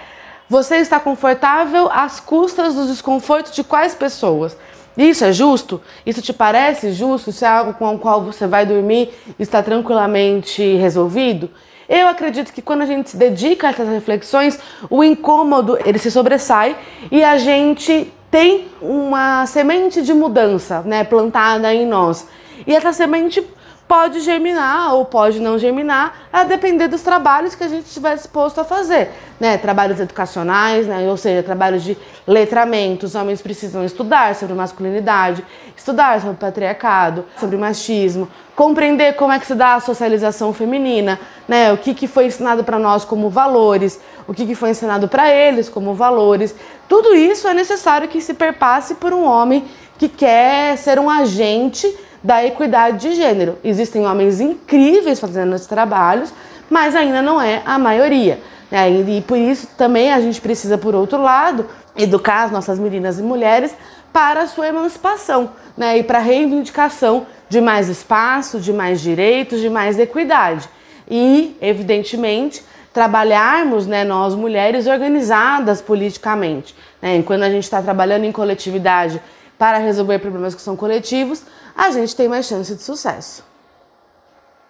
[0.49, 4.57] você está confortável às custas dos desconfortos de quais pessoas?
[4.97, 5.79] Isso é justo?
[6.05, 7.29] Isso te parece justo?
[7.29, 11.49] Isso é algo com o qual você vai dormir e está tranquilamente resolvido?
[11.87, 14.59] Eu acredito que quando a gente se dedica a essas reflexões,
[14.89, 16.75] o incômodo ele se sobressai
[17.11, 22.27] e a gente tem uma semente de mudança, né, plantada em nós.
[22.67, 23.43] E essa semente
[23.89, 28.61] pode germinar ou pode não germinar, a depender dos trabalhos que a gente estiver disposto
[28.61, 29.09] a fazer,
[29.39, 29.57] né?
[29.57, 31.09] Trabalhos educacionais, né?
[31.09, 33.07] Ou seja, trabalhos de letramento.
[33.07, 35.43] Os homens precisam estudar sobre masculinidade,
[35.75, 41.73] estudar sobre patriarcado, sobre machismo, compreender como é que se dá a socialização feminina, né?
[41.73, 45.33] O que, que foi ensinado para nós como valores, o que, que foi ensinado para
[45.33, 46.55] eles como valores.
[46.87, 49.65] Tudo isso é necessário que se perpasse por um homem
[49.97, 51.91] que quer ser um agente
[52.23, 53.57] da equidade de gênero.
[53.63, 56.33] Existem homens incríveis fazendo esses trabalhos,
[56.69, 58.39] mas ainda não é a maioria.
[58.69, 58.89] Né?
[58.89, 61.65] E por isso também a gente precisa, por outro lado,
[61.95, 63.73] educar as nossas meninas e mulheres
[64.13, 65.97] para a sua emancipação né?
[65.97, 70.69] e para a reivindicação de mais espaço, de mais direitos, de mais equidade.
[71.09, 72.63] E, evidentemente,
[72.93, 76.75] trabalharmos, né, nós mulheres organizadas politicamente.
[77.01, 77.23] Né?
[77.23, 79.21] Quando a gente está trabalhando em coletividade
[79.57, 81.43] para resolver problemas que são coletivos,
[81.79, 83.43] a gente tem mais chance de sucesso.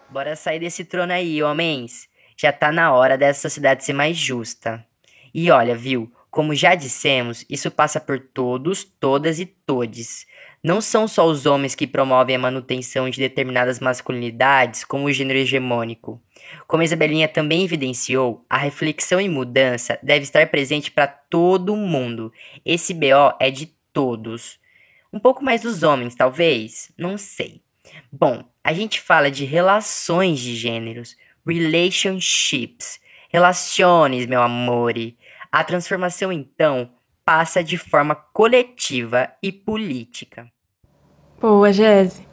[0.09, 2.07] Bora sair desse trono aí, homens.
[2.37, 4.85] Já tá na hora dessa sociedade ser mais justa.
[5.33, 6.11] E olha, viu?
[6.31, 10.27] Como já dissemos, isso passa por todos, todas e todes.
[10.63, 15.39] Não são só os homens que promovem a manutenção de determinadas masculinidades como o gênero
[15.39, 16.21] hegemônico.
[16.67, 22.31] Como Isabelinha também evidenciou, a reflexão e mudança deve estar presente para todo mundo.
[22.63, 24.59] Esse BO é de todos.
[25.11, 26.91] Um pouco mais dos homens, talvez?
[26.97, 27.61] Não sei.
[28.11, 32.99] Bom, a gente fala de relações de gêneros, relationships,
[33.29, 34.93] relações, meu amor.
[35.51, 36.91] A transformação, então,
[37.25, 40.51] passa de forma coletiva e política.
[41.39, 42.27] Boa, Jéssica.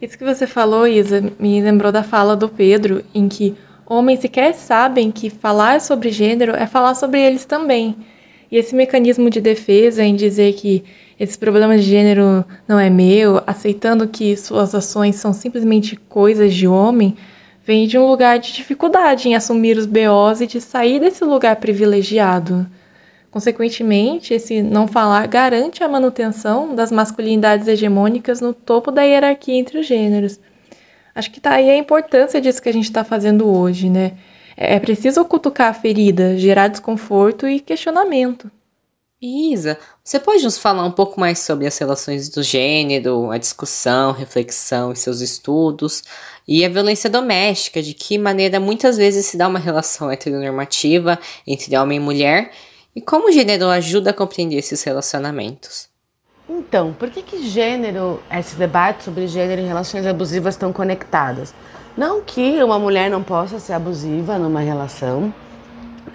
[0.00, 4.54] Isso que você falou, Isa, me lembrou da fala do Pedro, em que homens sequer
[4.54, 7.96] sabem que falar sobre gênero é falar sobre eles também.
[8.50, 10.84] E esse mecanismo de defesa em dizer que
[11.18, 16.66] esse problema de gênero não é meu, aceitando que suas ações são simplesmente coisas de
[16.66, 17.16] homem,
[17.64, 21.56] vem de um lugar de dificuldade em assumir os BOs e de sair desse lugar
[21.56, 22.66] privilegiado.
[23.30, 29.78] Consequentemente, esse não falar garante a manutenção das masculinidades hegemônicas no topo da hierarquia entre
[29.78, 30.38] os gêneros.
[31.14, 34.12] Acho que tá aí a importância disso que a gente está fazendo hoje, né?
[34.56, 38.50] É preciso cutucar a ferida, gerar desconforto e questionamento.
[39.22, 44.12] Isa, você pode nos falar um pouco mais sobre as relações do gênero, a discussão,
[44.12, 46.02] reflexão e seus estudos,
[46.46, 51.76] e a violência doméstica, de que maneira muitas vezes se dá uma relação heteronormativa entre
[51.76, 52.52] homem e mulher,
[52.94, 55.88] e como o gênero ajuda a compreender esses relacionamentos?
[56.48, 61.54] Então, por que, que gênero, esse debate sobre gênero e relações abusivas estão conectadas?
[61.96, 65.32] Não que uma mulher não possa ser abusiva numa relação,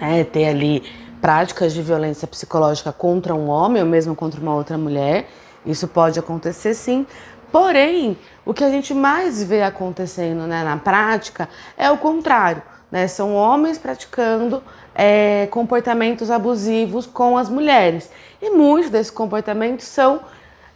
[0.00, 0.84] né, ter ali
[1.20, 5.28] práticas de violência psicológica contra um homem ou mesmo contra uma outra mulher.
[5.64, 7.06] Isso pode acontecer sim.
[7.52, 12.62] Porém, o que a gente mais vê acontecendo né, na prática é o contrário.
[12.90, 13.06] Né?
[13.06, 14.62] São homens praticando
[14.94, 18.10] é, comportamentos abusivos com as mulheres.
[18.40, 20.20] E muitos desses comportamentos são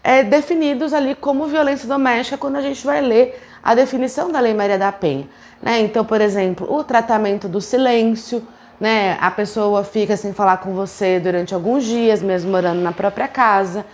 [0.02, 4.52] é, definidos ali como violência doméstica quando a gente vai ler a definição da Lei
[4.52, 5.26] Maria da Penha.
[5.62, 5.80] Né?
[5.80, 8.46] Então, por exemplo, o tratamento do silêncio,
[8.80, 9.16] né?
[9.20, 13.84] A pessoa fica sem falar com você durante alguns dias, mesmo morando na própria casa.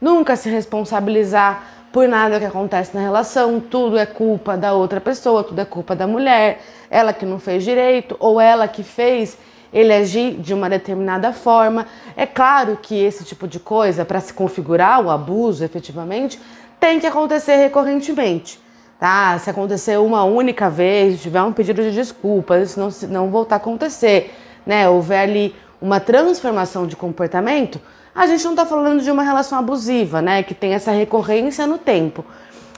[0.00, 5.42] Nunca se responsabilizar por nada que acontece na relação, tudo é culpa da outra pessoa,
[5.42, 6.60] tudo é culpa da mulher,
[6.90, 9.38] ela que não fez direito ou ela que fez
[9.72, 11.86] ele agir de uma determinada forma.
[12.16, 16.40] É claro que esse tipo de coisa, para se configurar o abuso efetivamente,
[16.78, 18.60] tem que acontecer recorrentemente.
[18.98, 19.38] Tá?
[19.38, 23.58] Se acontecer uma única vez, tiver um pedido de desculpas, isso não, não voltar a
[23.58, 24.34] acontecer,
[24.66, 24.88] né?
[24.88, 27.80] houver ali uma transformação de comportamento,
[28.14, 30.42] a gente não está falando de uma relação abusiva, né?
[30.42, 32.24] Que tem essa recorrência no tempo.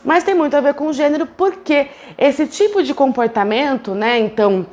[0.05, 4.19] Mas tem muito a ver com o gênero, porque esse tipo de comportamento, né?
[4.19, 4.67] Então,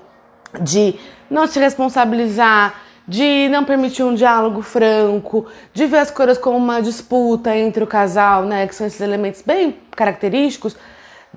[0.62, 0.96] de
[1.30, 6.82] não se responsabilizar, de não permitir um diálogo franco, de ver as coisas como uma
[6.82, 10.76] disputa entre o casal, né, que são esses elementos bem característicos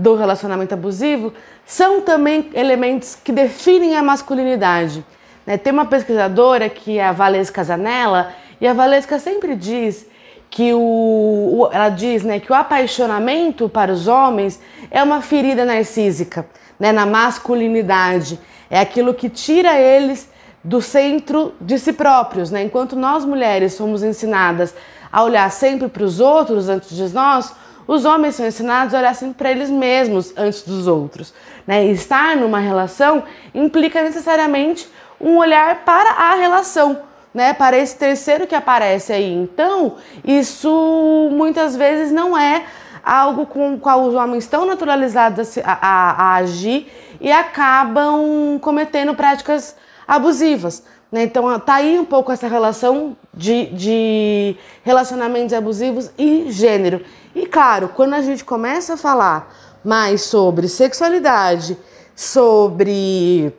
[0.01, 1.30] do relacionamento abusivo,
[1.66, 5.05] são também elementos que definem a masculinidade.
[5.46, 5.59] Né?
[5.59, 10.07] Tem uma pesquisadora que é a Valesca Zanella, e a Valesca sempre diz
[10.48, 14.59] que o, ela diz né, que o apaixonamento para os homens
[14.90, 16.46] é uma ferida narcísica,
[16.78, 18.40] né, na masculinidade.
[18.70, 20.30] É aquilo que tira eles
[20.64, 22.51] do centro de si próprios.
[22.51, 22.62] Né?
[22.62, 24.74] Enquanto nós mulheres somos ensinadas
[25.12, 27.53] a olhar sempre para os outros antes de nós,
[27.91, 31.34] os homens são ensinados a olhar sempre para eles mesmos antes dos outros.
[31.66, 31.86] Né?
[31.86, 34.88] Estar numa relação implica necessariamente
[35.20, 37.01] um olhar para a relação
[37.34, 39.34] né, para esse terceiro que aparece aí.
[39.34, 42.64] Então, isso muitas vezes não é
[43.05, 46.86] algo com o qual os homens estão naturalizados a, a, a agir
[47.20, 49.74] e acabam cometendo práticas
[50.07, 50.84] abusivas.
[51.11, 51.24] Né?
[51.24, 57.05] Então, tá aí um pouco essa relação de, de relacionamentos abusivos e gênero.
[57.35, 59.55] E claro, quando a gente começa a falar
[59.85, 61.76] mais sobre sexualidade,
[62.14, 63.55] sobre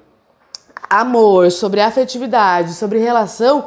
[0.90, 3.66] amor, sobre afetividade, sobre relação,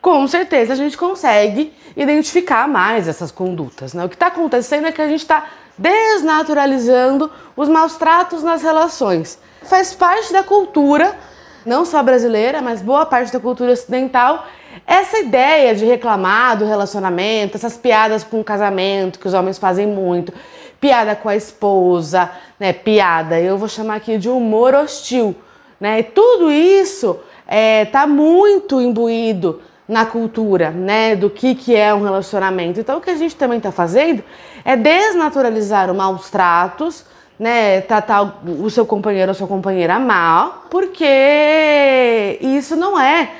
[0.00, 3.94] com certeza a gente consegue identificar mais essas condutas.
[3.94, 4.04] Né?
[4.04, 5.46] O que está acontecendo é que a gente está
[5.78, 9.38] desnaturalizando os maus tratos nas relações.
[9.62, 11.16] Faz parte da cultura,
[11.64, 14.46] não só brasileira, mas boa parte da cultura ocidental,
[14.86, 19.86] essa ideia de reclamar do relacionamento, essas piadas com o casamento que os homens fazem
[19.86, 20.32] muito,
[20.80, 22.72] piada com a esposa, né?
[22.72, 25.36] Piada, eu vou chamar aqui de humor hostil
[25.80, 26.00] né?
[26.00, 32.02] E tudo isso é, tá muito imbuído na cultura, né, do que, que é um
[32.02, 32.80] relacionamento.
[32.80, 34.22] Então, o que a gente também está fazendo
[34.64, 37.04] é desnaturalizar os maus tratos,
[37.38, 43.30] né, tratar o seu companheiro ou sua companheira mal, porque isso não é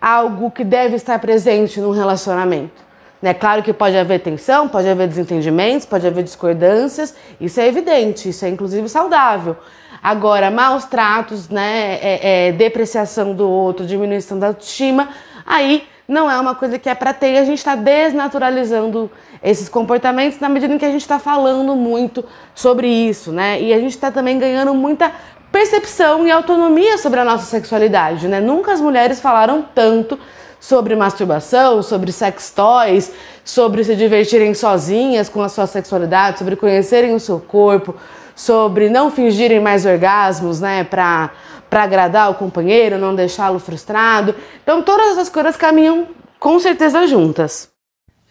[0.00, 2.84] algo que deve estar presente num relacionamento.
[3.20, 3.34] Né?
[3.34, 8.44] Claro que pode haver tensão, pode haver desentendimentos, pode haver discordâncias, isso é evidente, isso
[8.44, 9.56] é inclusive saudável.
[10.02, 15.08] Agora, maus tratos, né, é, é, depreciação do outro, diminuição da autoestima,
[15.44, 19.10] aí não é uma coisa que é para ter e a gente está desnaturalizando
[19.42, 22.24] esses comportamentos na medida em que a gente está falando muito
[22.54, 23.60] sobre isso, né?
[23.60, 25.10] E a gente está também ganhando muita
[25.50, 28.40] percepção e autonomia sobre a nossa sexualidade, né?
[28.40, 30.18] Nunca as mulheres falaram tanto
[30.60, 33.12] sobre masturbação, sobre sex toys,
[33.44, 37.94] sobre se divertirem sozinhas com a sua sexualidade, sobre conhecerem o seu corpo,
[38.34, 41.30] sobre não fingirem mais orgasmos, né, para
[41.68, 44.34] para agradar o companheiro, não deixá-lo frustrado.
[44.62, 46.06] Então todas essas coisas caminham
[46.38, 47.68] com certeza juntas.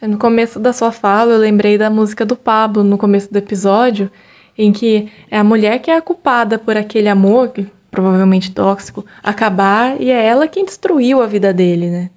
[0.01, 4.11] No começo da sua fala, eu lembrei da música do Pablo no começo do episódio,
[4.57, 7.53] em que é a mulher que é a culpada por aquele amor,
[7.91, 12.09] provavelmente tóxico, acabar e é ela quem destruiu a vida dele, né?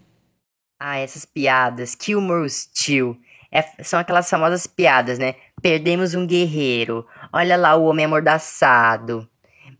[0.80, 3.18] Ah, essas piadas, que humor hostil.
[3.50, 5.34] É, são aquelas famosas piadas, né?
[5.60, 7.06] Perdemos um guerreiro.
[7.32, 9.28] Olha lá o homem amordaçado.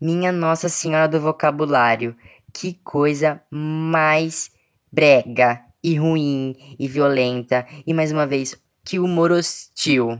[0.01, 2.15] Minha Nossa Senhora do Vocabulário.
[2.53, 4.51] Que coisa mais
[4.91, 7.65] brega e ruim e violenta.
[7.85, 10.19] E mais uma vez, que humor hostil.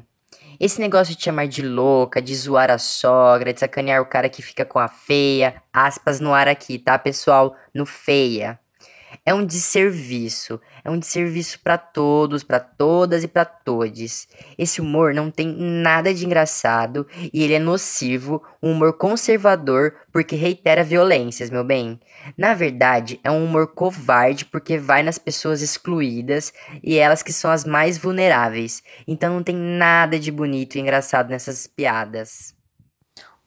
[0.60, 4.42] Esse negócio de chamar de louca, de zoar a sogra, de sacanear o cara que
[4.42, 5.62] fica com a feia.
[5.72, 7.56] Aspas no ar aqui, tá, pessoal?
[7.74, 8.60] No feia
[9.30, 10.60] é um desserviço.
[10.84, 14.28] É um desserviço para todos, para todas e para todes.
[14.58, 20.36] Esse humor não tem nada de engraçado e ele é nocivo, um humor conservador porque
[20.36, 22.00] reitera violências, meu bem.
[22.36, 26.52] Na verdade, é um humor covarde porque vai nas pessoas excluídas
[26.82, 28.82] e elas que são as mais vulneráveis.
[29.08, 32.56] Então não tem nada de bonito e engraçado nessas piadas.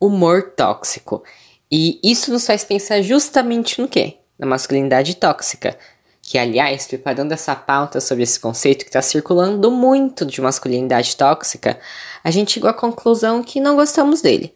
[0.01, 1.25] Humor tóxico.
[1.69, 4.22] E isso nos faz pensar justamente no quê?
[4.43, 5.79] Na masculinidade tóxica.
[6.21, 11.79] Que, aliás, preparando essa pauta sobre esse conceito que está circulando muito de masculinidade tóxica,
[12.25, 14.53] a gente chegou à conclusão que não gostamos dele.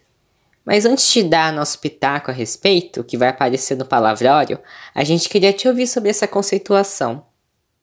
[0.64, 4.58] Mas antes de dar nosso pitaco a respeito, que vai aparecer no palavrório,
[4.92, 7.24] a gente queria te ouvir sobre essa conceituação.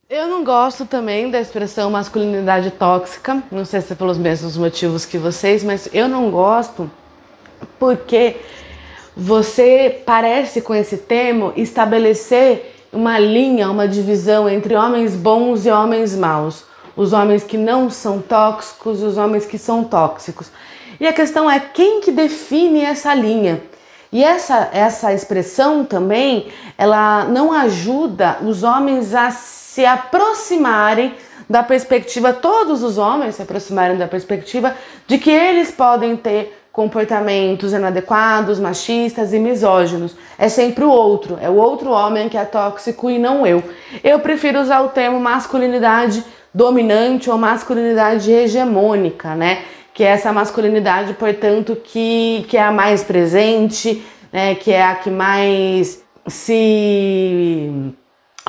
[0.10, 5.06] Eu não gosto também da expressão masculinidade tóxica, não sei se é pelos mesmos motivos
[5.06, 6.91] que vocês, mas eu não gosto
[7.80, 8.36] porque
[9.16, 16.16] você parece com esse termo estabelecer uma linha, uma divisão entre homens bons e homens
[16.16, 16.64] maus,
[16.95, 20.51] os homens que não são tóxicos e os homens que são tóxicos.
[20.99, 23.61] E a questão é quem que define essa linha?
[24.11, 31.16] E essa, essa expressão também, ela não ajuda os homens a se aproximarem
[31.49, 34.76] da perspectiva, todos os homens se aproximarem da perspectiva
[35.07, 40.18] de que eles podem ter comportamentos inadequados, machistas e misóginos.
[40.40, 43.64] É sempre o outro, é o outro homem que é tóxico e não eu.
[44.04, 49.64] Eu prefiro usar o termo masculinidade dominante ou masculinidade hegemônica, né?
[49.94, 54.56] Que é essa masculinidade, portanto, que, que é a mais presente, né?
[54.56, 57.72] que é a que mais se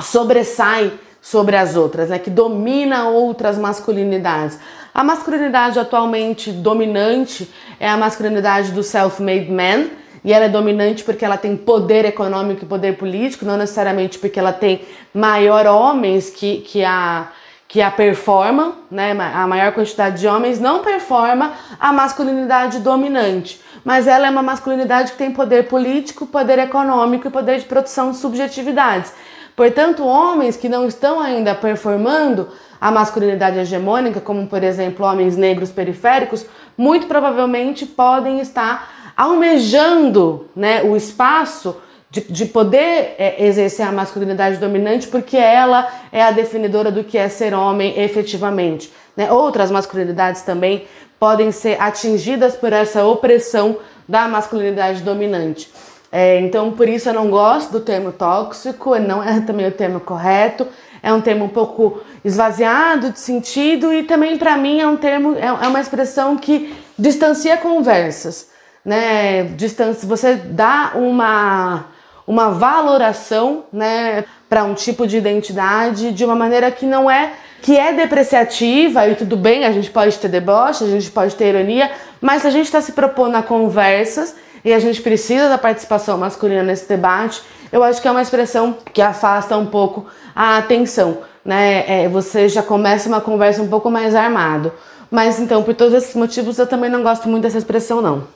[0.01, 2.17] sobressai sobre as outras, né?
[2.17, 4.57] que domina outras masculinidades.
[4.95, 9.87] A masculinidade atualmente dominante é a masculinidade do self-made man,
[10.23, 14.39] e ela é dominante porque ela tem poder econômico e poder político, não necessariamente porque
[14.39, 14.83] ela tem
[15.13, 17.27] maior homens que, que a
[17.67, 19.11] que a performam, né?
[19.11, 25.11] A maior quantidade de homens não performa a masculinidade dominante, mas ela é uma masculinidade
[25.11, 29.11] que tem poder político, poder econômico e poder de produção de subjetividades.
[29.55, 32.49] Portanto, homens que não estão ainda performando
[32.79, 36.45] a masculinidade hegemônica, como por exemplo homens negros periféricos,
[36.77, 41.77] muito provavelmente podem estar almejando né, o espaço
[42.09, 47.17] de, de poder é, exercer a masculinidade dominante, porque ela é a definidora do que
[47.17, 48.91] é ser homem efetivamente.
[49.15, 49.31] Né?
[49.31, 50.85] Outras masculinidades também
[51.19, 53.77] podem ser atingidas por essa opressão
[54.07, 55.71] da masculinidade dominante.
[56.17, 59.99] É, então, por isso eu não gosto do termo tóxico, não é também o termo
[59.99, 60.65] correto
[61.03, 65.35] é um termo um pouco esvaziado de sentido e também para mim é um termo,
[65.35, 68.49] é, é uma expressão que distancia conversas,
[68.83, 69.43] né?
[69.57, 71.87] Distância, você dá uma
[72.25, 77.77] uma valoração, né, para um tipo de identidade de uma maneira que não é que
[77.77, 81.91] é depreciativa e tudo bem, a gente pode ter deboche, a gente pode ter ironia,
[82.19, 84.35] mas a gente está se propondo a conversas
[84.65, 88.75] e a gente precisa da participação masculina nesse debate, eu acho que é uma expressão
[88.91, 92.03] que afasta um pouco a atenção, né?
[92.05, 94.73] É, você já começa uma conversa um pouco mais armado.
[95.11, 98.27] Mas então, por todos esses motivos, eu também não gosto muito dessa expressão, não.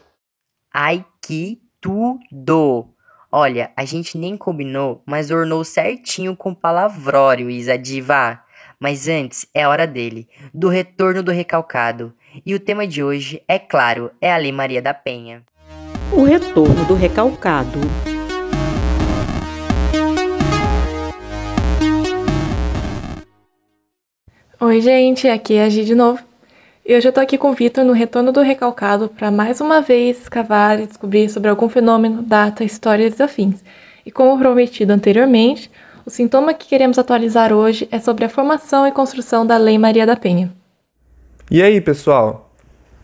[0.71, 2.87] Ai, que tudo!
[3.31, 8.39] Olha, a gente nem combinou, mas ornou certinho com palavrório, Isa Diva.
[8.79, 12.13] Mas antes é hora dele, do retorno do recalcado.
[12.45, 15.43] E o tema de hoje, é claro, é a Lei Maria da Penha.
[16.11, 17.79] O retorno do recalcado.
[24.59, 26.19] Oi, gente, aqui é a Gi de novo.
[26.83, 29.81] E hoje eu tô aqui com o Vitor no Retorno do Recalcado para mais uma
[29.81, 33.63] vez escavar e descobrir sobre algum fenômeno, data, histórias e afins.
[34.03, 35.69] E como prometido anteriormente,
[36.07, 40.07] o sintoma que queremos atualizar hoje é sobre a formação e construção da Lei Maria
[40.07, 40.51] da Penha.
[41.51, 42.51] E aí, pessoal?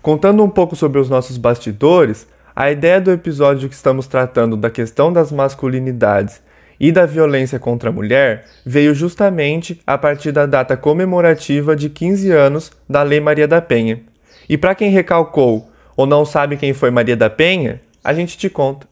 [0.01, 4.69] Contando um pouco sobre os nossos bastidores, a ideia do episódio que estamos tratando da
[4.69, 6.41] questão das masculinidades
[6.79, 12.31] e da violência contra a mulher veio justamente a partir da data comemorativa de 15
[12.31, 14.01] anos da Lei Maria da Penha.
[14.47, 18.49] E para quem recalcou ou não sabe quem foi Maria da Penha, a gente te
[18.49, 18.87] conta.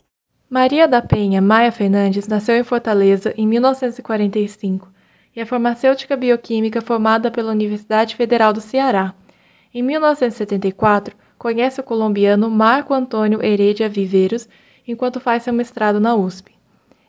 [0.49, 4.91] Maria da Penha Maia Fernandes nasceu em Fortaleza em 1945
[5.35, 9.13] e é farmacêutica bioquímica formada pela Universidade Federal do Ceará.
[9.73, 14.47] Em 1974, conhece o colombiano Marco Antônio Heredia Viveiros
[14.87, 16.53] enquanto faz seu mestrado na USP.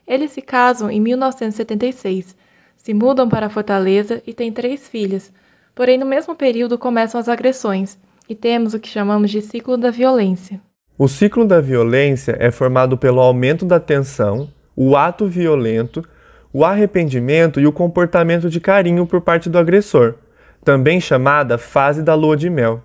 [0.04, 2.36] Eles se casam em 1976,
[2.76, 5.32] se mudam para Fortaleza e têm três filhas.
[5.72, 7.96] Porém, no mesmo período começam as agressões
[8.28, 10.60] e temos o que chamamos de ciclo da violência.
[10.98, 16.04] O ciclo da violência é formado pelo aumento da tensão, o ato violento,
[16.52, 20.16] o arrependimento e o comportamento de carinho por parte do agressor,
[20.64, 22.82] também chamada fase da lua de mel.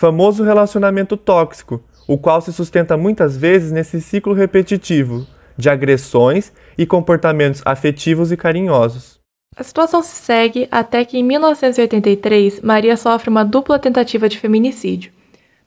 [0.00, 5.26] Famoso relacionamento tóxico, o qual se sustenta muitas vezes nesse ciclo repetitivo,
[5.58, 9.20] de agressões e comportamentos afetivos e carinhosos.
[9.54, 15.12] A situação se segue até que em 1983 Maria sofre uma dupla tentativa de feminicídio.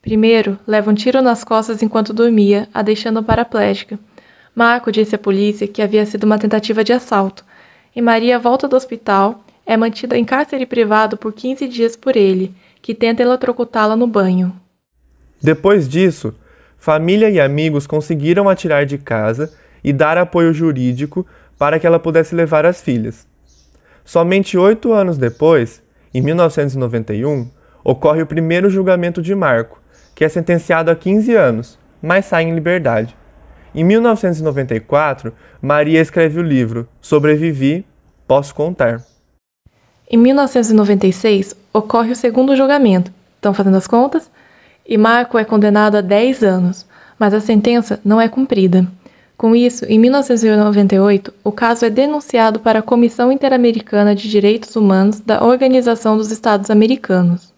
[0.02, 4.00] Primeiro, leva um tiro nas costas enquanto dormia, a deixando paraplégica.
[4.56, 7.46] Marco disse à polícia que havia sido uma tentativa de assalto,
[7.96, 12.52] e Maria volta do hospital, é mantida em cárcere privado por 15 dias por ele,
[12.84, 14.54] que tenta eletrocutá-la no banho.
[15.42, 16.36] Depois disso,
[16.78, 21.26] família e amigos conseguiram a tirar de casa e dar apoio jurídico
[21.58, 23.26] para que ela pudesse levar as filhas.
[24.04, 25.82] Somente oito anos depois,
[26.14, 27.50] em 1991,
[27.86, 29.82] ocorre o primeiro julgamento de Marco,
[30.14, 33.16] que é sentenciado a 15 anos, mas sai em liberdade.
[33.74, 37.86] Em 1994, Maria escreve o livro Sobrevivi,
[38.28, 39.13] Posso Contar.
[40.10, 43.12] Em 1996, ocorre o segundo julgamento.
[43.36, 44.30] Estão fazendo as contas?
[44.88, 46.86] E Marco é condenado a 10 anos,
[47.18, 48.86] mas a sentença não é cumprida.
[49.38, 55.20] Com isso, em 1998, o caso é denunciado para a Comissão Interamericana de Direitos Humanos
[55.20, 57.54] da Organização dos Estados Americanos.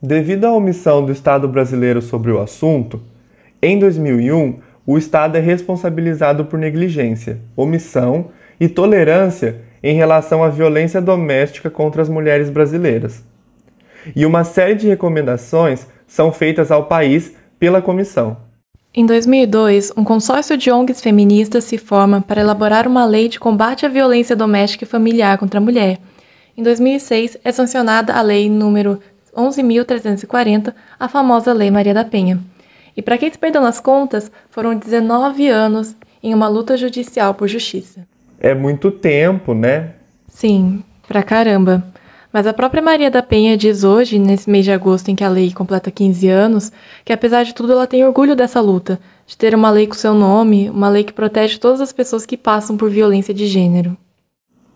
[0.00, 3.00] Devido à omissão do Estado brasileiro sobre o assunto,
[3.62, 11.00] Em 2001, o Estado é responsabilizado por negligência, omissão e tolerância em relação à violência
[11.00, 13.24] doméstica contra as mulheres brasileiras.
[14.14, 18.36] E uma série de recomendações são feitas ao país pela comissão.
[18.92, 23.86] Em 2002, um consórcio de ONGs feministas se forma para elaborar uma lei de combate
[23.86, 25.98] à violência doméstica e familiar contra a mulher.
[26.56, 28.98] Em 2006, é sancionada a lei número
[29.32, 32.40] 11.340, a famosa Lei Maria da Penha.
[32.96, 37.46] E para quem se perdeu nas contas, foram 19 anos em uma luta judicial por
[37.46, 38.04] justiça.
[38.40, 39.90] É muito tempo, né?
[40.26, 41.84] Sim, pra caramba.
[42.32, 45.28] Mas a própria Maria da Penha diz hoje, nesse mês de agosto em que a
[45.28, 46.72] lei completa 15 anos,
[47.04, 50.14] que apesar de tudo ela tem orgulho dessa luta, de ter uma lei com seu
[50.14, 53.96] nome, uma lei que protege todas as pessoas que passam por violência de gênero.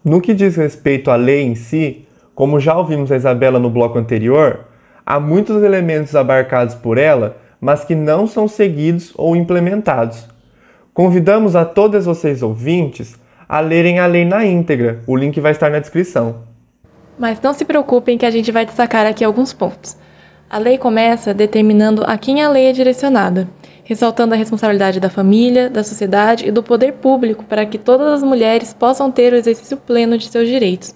[0.05, 3.99] No que diz respeito à lei em si, como já ouvimos a Isabela no bloco
[3.99, 4.67] anterior,
[5.07, 10.27] há muitos elementos abarcados por ela, mas que não são seguidos ou implementados.
[10.93, 13.17] Convidamos a todas vocês ouvintes
[13.49, 15.01] a lerem a lei na íntegra.
[15.07, 16.45] O link vai estar na descrição.
[17.18, 19.97] Mas não se preocupem que a gente vai destacar aqui alguns pontos.
[20.51, 23.49] A lei começa determinando a quem a lei é direcionada,
[23.82, 28.22] ressaltando a responsabilidade da família, da sociedade e do poder público para que todas as
[28.22, 30.95] mulheres possam ter o exercício pleno de seus direitos.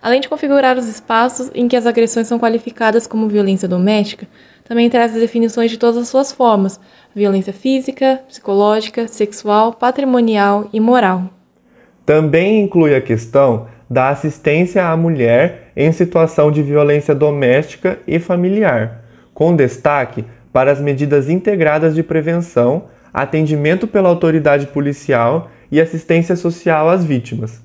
[0.00, 4.28] Além de configurar os espaços em que as agressões são qualificadas como violência doméstica,
[4.64, 6.78] também traz as definições de todas as suas formas:
[7.14, 11.37] violência física, psicológica, sexual, patrimonial e moral.
[12.08, 19.04] Também inclui a questão da assistência à mulher em situação de violência doméstica e familiar,
[19.34, 26.88] com destaque para as medidas integradas de prevenção, atendimento pela autoridade policial e assistência social
[26.88, 27.60] às vítimas.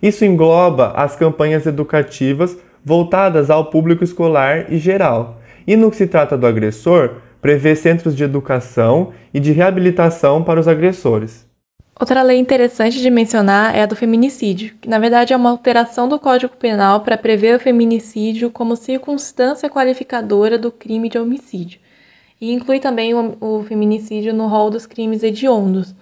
[0.00, 6.06] Isso engloba as campanhas educativas voltadas ao público escolar e geral, e no que se
[6.06, 11.50] trata do agressor, prevê centros de educação e de reabilitação para os agressores.
[12.02, 16.08] Outra lei interessante de mencionar é a do feminicídio, que na verdade é uma alteração
[16.08, 21.78] do Código Penal para prever o feminicídio como circunstância qualificadora do crime de homicídio,
[22.40, 25.94] e inclui também o, o feminicídio no rol dos crimes hediondos.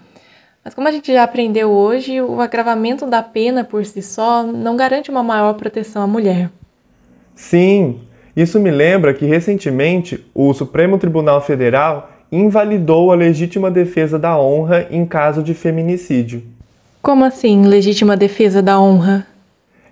[0.64, 4.78] Mas como a gente já aprendeu hoje, o agravamento da pena por si só não
[4.78, 6.48] garante uma maior proteção à mulher.
[7.34, 8.00] Sim,
[8.34, 14.86] isso me lembra que recentemente o Supremo Tribunal Federal invalidou a legítima defesa da honra
[14.90, 16.42] em caso de feminicídio.
[17.02, 19.26] Como assim, legítima defesa da honra?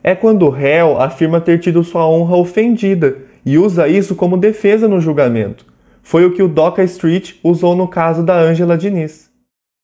[0.03, 4.86] É quando o réu afirma ter tido sua honra ofendida e usa isso como defesa
[4.86, 5.66] no julgamento.
[6.03, 9.28] Foi o que o Doca Street usou no caso da Ângela Diniz.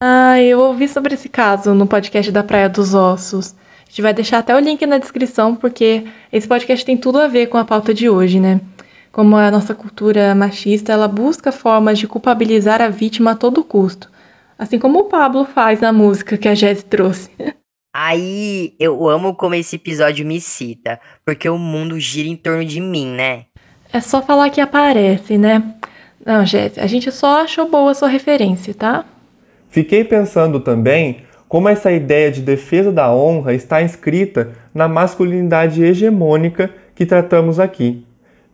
[0.03, 3.55] Ah, eu ouvi sobre esse caso no podcast da Praia dos Ossos.
[3.87, 7.29] A gente vai deixar até o link na descrição, porque esse podcast tem tudo a
[7.29, 8.61] ver com a pauta de hoje, né?
[9.15, 14.11] Como a nossa cultura machista, ela busca formas de culpabilizar a vítima a todo custo.
[14.59, 17.31] Assim como o Pablo faz na música que a Jess trouxe.
[17.95, 22.81] Aí, eu amo como esse episódio me cita, porque o mundo gira em torno de
[22.81, 23.45] mim, né?
[23.93, 25.63] É só falar que aparece, né?
[26.27, 29.05] Não, Jess, a gente só achou boa a sua referência, tá?
[29.69, 36.75] Fiquei pensando também como essa ideia de defesa da honra está inscrita na masculinidade hegemônica
[36.97, 38.04] que tratamos aqui.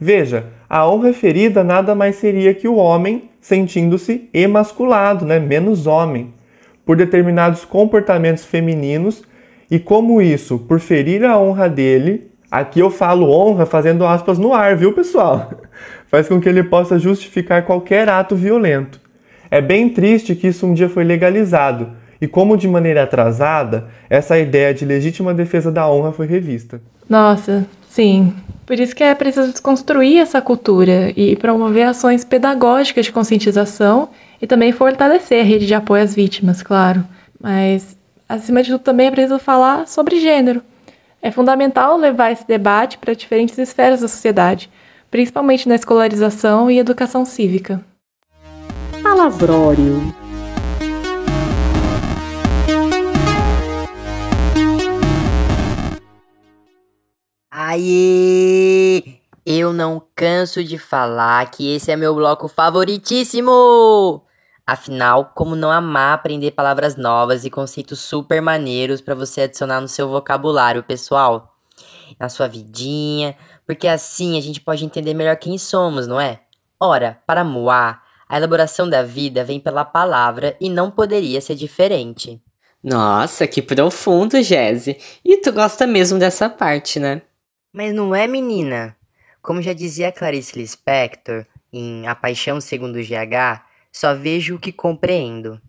[0.00, 6.32] Veja, a honra ferida nada mais seria que o homem sentindo-se emasculado, né, menos homem,
[6.86, 9.22] por determinados comportamentos femininos
[9.70, 14.54] e como isso, por ferir a honra dele, aqui eu falo honra fazendo aspas no
[14.54, 15.50] ar, viu, pessoal?
[16.08, 19.00] Faz com que ele possa justificar qualquer ato violento.
[19.50, 21.90] É bem triste que isso um dia foi legalizado,
[22.20, 26.80] e como de maneira atrasada, essa ideia de legítima defesa da honra foi revista.
[27.08, 28.34] Nossa, sim.
[28.64, 34.10] Por isso que é preciso desconstruir essa cultura e promover ações pedagógicas de conscientização
[34.40, 37.04] e também fortalecer a rede de apoio às vítimas, claro.
[37.40, 37.96] Mas,
[38.28, 40.62] acima de tudo, também é preciso falar sobre gênero.
[41.20, 44.70] É fundamental levar esse debate para diferentes esferas da sociedade,
[45.10, 47.84] principalmente na escolarização e educação cívica.
[49.02, 50.19] Palavrório.
[57.52, 59.02] Aê!
[59.44, 64.22] Eu não canso de falar que esse é meu bloco favoritíssimo!
[64.64, 69.88] Afinal, como não amar aprender palavras novas e conceitos super maneiros para você adicionar no
[69.88, 71.56] seu vocabulário pessoal?
[72.20, 73.36] Na sua vidinha,
[73.66, 76.42] porque assim a gente pode entender melhor quem somos, não é?
[76.78, 82.40] Ora, para Moá, a elaboração da vida vem pela palavra e não poderia ser diferente.
[82.80, 84.96] Nossa, que profundo, Jesse.
[85.24, 87.22] E tu gosta mesmo dessa parte, né?
[87.72, 88.96] Mas não é, menina?
[89.40, 94.72] Como já dizia Clarice Lispector em A Paixão Segundo o GH, só vejo o que
[94.72, 95.60] compreendo.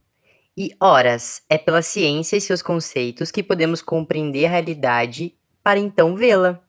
[0.58, 5.34] E horas, é pela ciência e seus conceitos que podemos compreender a realidade
[5.64, 6.60] para então vê-la.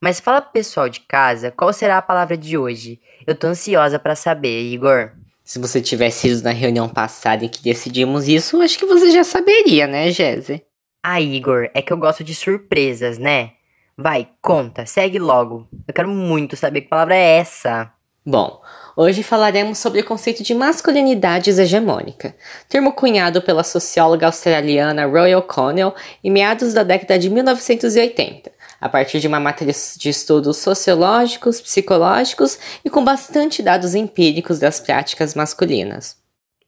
[0.00, 3.00] Mas fala pro pessoal de casa qual será a palavra de hoje.
[3.26, 5.12] Eu tô ansiosa para saber, Igor.
[5.44, 9.22] Se você tivesse ido na reunião passada em que decidimos isso, acho que você já
[9.22, 10.64] saberia, né, Jéssica?
[11.02, 13.52] Ah, Igor, é que eu gosto de surpresas, né?
[13.96, 15.68] Vai, conta, segue logo.
[15.86, 17.92] Eu quero muito saber que palavra é essa.
[18.24, 18.62] Bom,
[18.96, 22.36] hoje falaremos sobre o conceito de masculinidade hegemônica,
[22.68, 25.92] termo cunhado pela socióloga australiana Roy O'Connell
[26.22, 32.58] em meados da década de 1980, a partir de uma matéria de estudos sociológicos, psicológicos
[32.84, 36.16] e com bastante dados empíricos das práticas masculinas.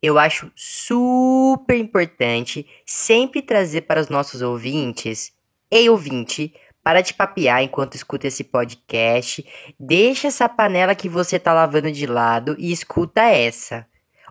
[0.02, 5.32] Eu acho super importante sempre trazer para os nossos ouvintes,
[5.70, 6.52] ei ouvinte,
[6.84, 9.44] para de papear enquanto escuta esse podcast.
[9.80, 13.86] Deixa essa panela que você tá lavando de lado e escuta essa.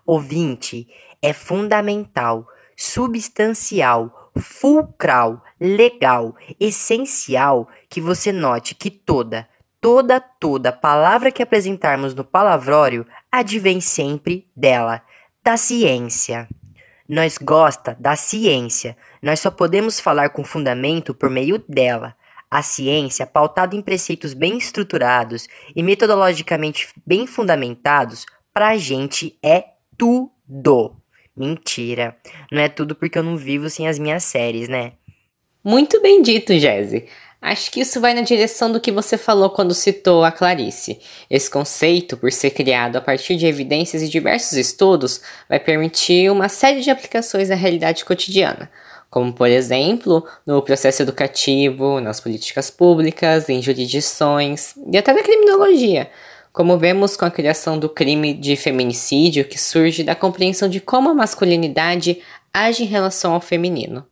[0.05, 0.87] Ouvinte,
[1.19, 2.47] é fundamental,
[2.77, 9.47] substancial, fulcral, legal, essencial que você note que toda,
[9.81, 15.01] toda, toda palavra que apresentarmos no palavrório advém sempre dela,
[15.43, 16.47] da ciência.
[17.09, 22.15] Nós gosta da ciência, nós só podemos falar com fundamento por meio dela.
[22.53, 30.95] A ciência, pautada em preceitos bem estruturados e metodologicamente bem fundamentados, pra gente é tudo.
[31.35, 32.15] Mentira.
[32.51, 34.91] Não é tudo porque eu não vivo sem as minhas séries, né?
[35.63, 37.07] Muito bem dito, Jesse.
[37.41, 40.99] Acho que isso vai na direção do que você falou quando citou a Clarice.
[41.31, 46.47] Esse conceito, por ser criado a partir de evidências e diversos estudos, vai permitir uma
[46.49, 48.69] série de aplicações na realidade cotidiana
[49.13, 56.09] como por exemplo no processo educativo, nas políticas públicas, em jurisdições e até na criminologia,
[56.51, 61.11] como vemos com a criação do crime de feminicídio que surge da compreensão de como
[61.11, 64.03] a masculinidade age em relação ao feminino.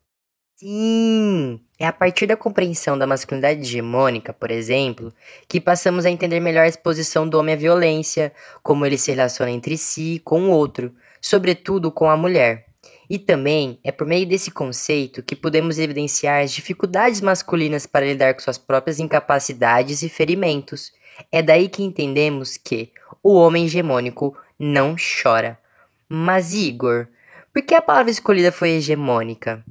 [0.56, 5.12] Sim, é a partir da compreensão da masculinidade hegemônica, por exemplo,
[5.48, 9.50] que passamos a entender melhor a exposição do homem à violência, como ele se relaciona
[9.50, 12.71] entre si com o outro, sobretudo com a mulher.
[13.12, 18.34] E também é por meio desse conceito que podemos evidenciar as dificuldades masculinas para lidar
[18.34, 20.94] com suas próprias incapacidades e ferimentos.
[21.30, 22.90] É daí que entendemos que
[23.22, 25.60] o homem hegemônico não chora.
[26.08, 27.06] Mas, Igor,
[27.52, 29.62] por que a palavra escolhida foi hegemônica?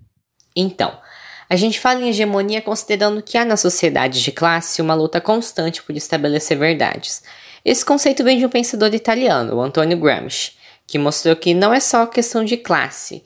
[0.55, 1.01] Então,
[1.49, 5.83] a gente fala em hegemonia considerando que há na sociedade de classe uma luta constante
[5.83, 7.23] por estabelecer verdades.
[7.65, 10.60] Esse conceito vem de um pensador italiano, Antonio Gramsci
[10.91, 13.23] que mostrou que não é só questão de classe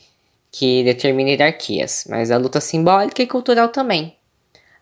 [0.53, 4.19] que determina hierarquias, mas a luta simbólica e cultural também.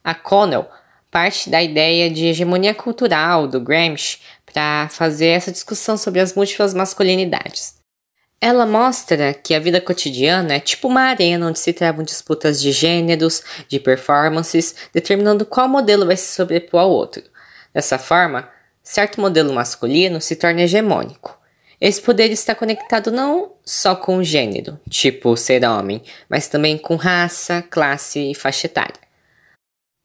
[0.02, 0.66] A Connell
[1.08, 6.74] parte da ideia de hegemonia cultural do Gramsci para fazer essa discussão sobre as múltiplas
[6.74, 7.76] masculinidades.
[8.40, 12.72] Ela mostra que a vida cotidiana é tipo uma arena onde se travam disputas de
[12.72, 17.22] gêneros, de performances, determinando qual modelo vai se sobrepor ao outro.
[17.72, 18.48] Dessa forma,
[18.82, 21.40] certo modelo masculino se torna hegemônico.
[21.82, 26.94] Esse poder está conectado não só com o gênero, tipo ser homem, mas também com
[26.94, 29.00] raça, classe e faixa etária.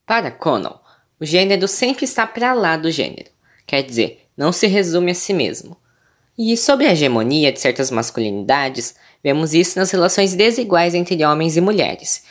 [0.03, 0.79] Para Connell,
[1.19, 3.29] o gênero sempre está para lá do gênero,
[3.67, 5.77] quer dizer, não se resume a si mesmo.
[6.35, 11.61] E sobre a hegemonia de certas masculinidades, vemos isso nas relações desiguais entre homens e
[11.61, 12.23] mulheres,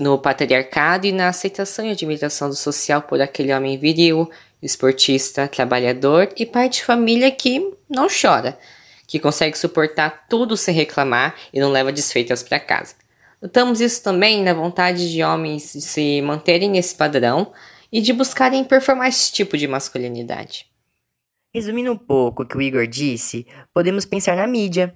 [0.00, 4.30] no patriarcado e na aceitação e admiração do social por aquele homem viril,
[4.62, 8.58] esportista, trabalhador e pai de família que não chora,
[9.06, 12.94] que consegue suportar tudo sem reclamar e não leva desfeitas para casa.
[13.40, 17.52] Notamos isso também na vontade de homens de se manterem nesse padrão
[17.92, 20.66] e de buscarem performar esse tipo de masculinidade.
[21.54, 24.94] Resumindo um pouco o que o Igor disse, podemos pensar na mídia.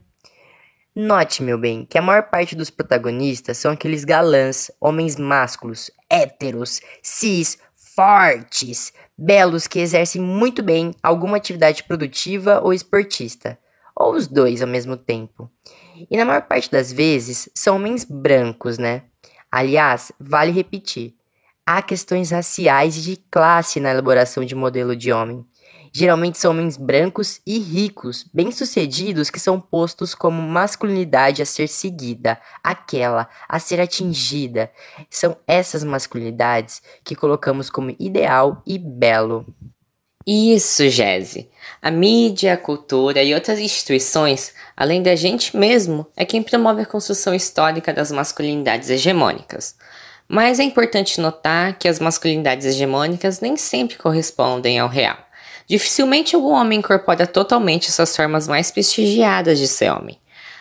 [0.94, 6.80] Note, meu bem, que a maior parte dos protagonistas são aqueles galãs, homens másculos, héteros,
[7.02, 7.58] cis,
[7.94, 13.58] fortes, belos que exercem muito bem alguma atividade produtiva ou esportista
[14.00, 15.50] ou os dois ao mesmo tempo.
[16.10, 19.02] E na maior parte das vezes são homens brancos, né?
[19.52, 21.14] Aliás, vale repetir:
[21.66, 25.44] há questões raciais e de classe na elaboração de modelo de homem.
[25.92, 32.40] Geralmente são homens brancos e ricos, bem-sucedidos, que são postos como masculinidade a ser seguida,
[32.62, 34.70] aquela a ser atingida.
[35.10, 39.44] São essas masculinidades que colocamos como ideal e belo.
[40.32, 41.50] Isso, Jesse.
[41.82, 46.86] A mídia, a cultura e outras instituições, além da gente mesmo, é quem promove a
[46.86, 49.74] construção histórica das masculinidades hegemônicas.
[50.28, 55.18] Mas é importante notar que as masculinidades hegemônicas nem sempre correspondem ao real.
[55.66, 60.16] Dificilmente algum homem incorpora totalmente essas formas mais prestigiadas de ser homem.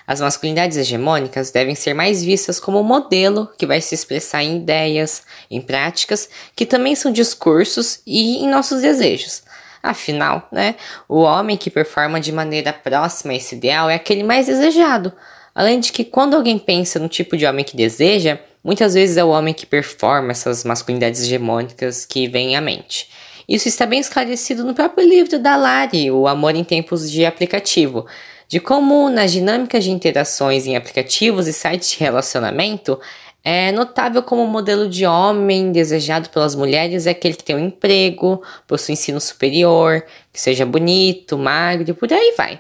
[0.07, 4.57] As masculinidades hegemônicas devem ser mais vistas como um modelo que vai se expressar em
[4.57, 5.21] ideias,
[5.51, 9.43] em práticas, que também são discursos e em nossos desejos.
[9.81, 10.75] Afinal, né,
[11.07, 15.13] o homem que performa de maneira próxima a esse ideal é aquele mais desejado.
[15.55, 19.23] Além de que, quando alguém pensa no tipo de homem que deseja, muitas vezes é
[19.23, 23.09] o homem que performa essas masculinidades hegemônicas que vêm à mente.
[23.47, 28.05] Isso está bem esclarecido no próprio livro da Lari, O Amor em Tempos de Aplicativo,
[28.47, 32.99] de como nas dinâmicas de interações em aplicativos e sites de relacionamento
[33.43, 37.65] é notável como o modelo de homem desejado pelas mulheres é aquele que tem um
[37.65, 42.59] emprego, possui ensino superior, que seja bonito, magro por aí vai.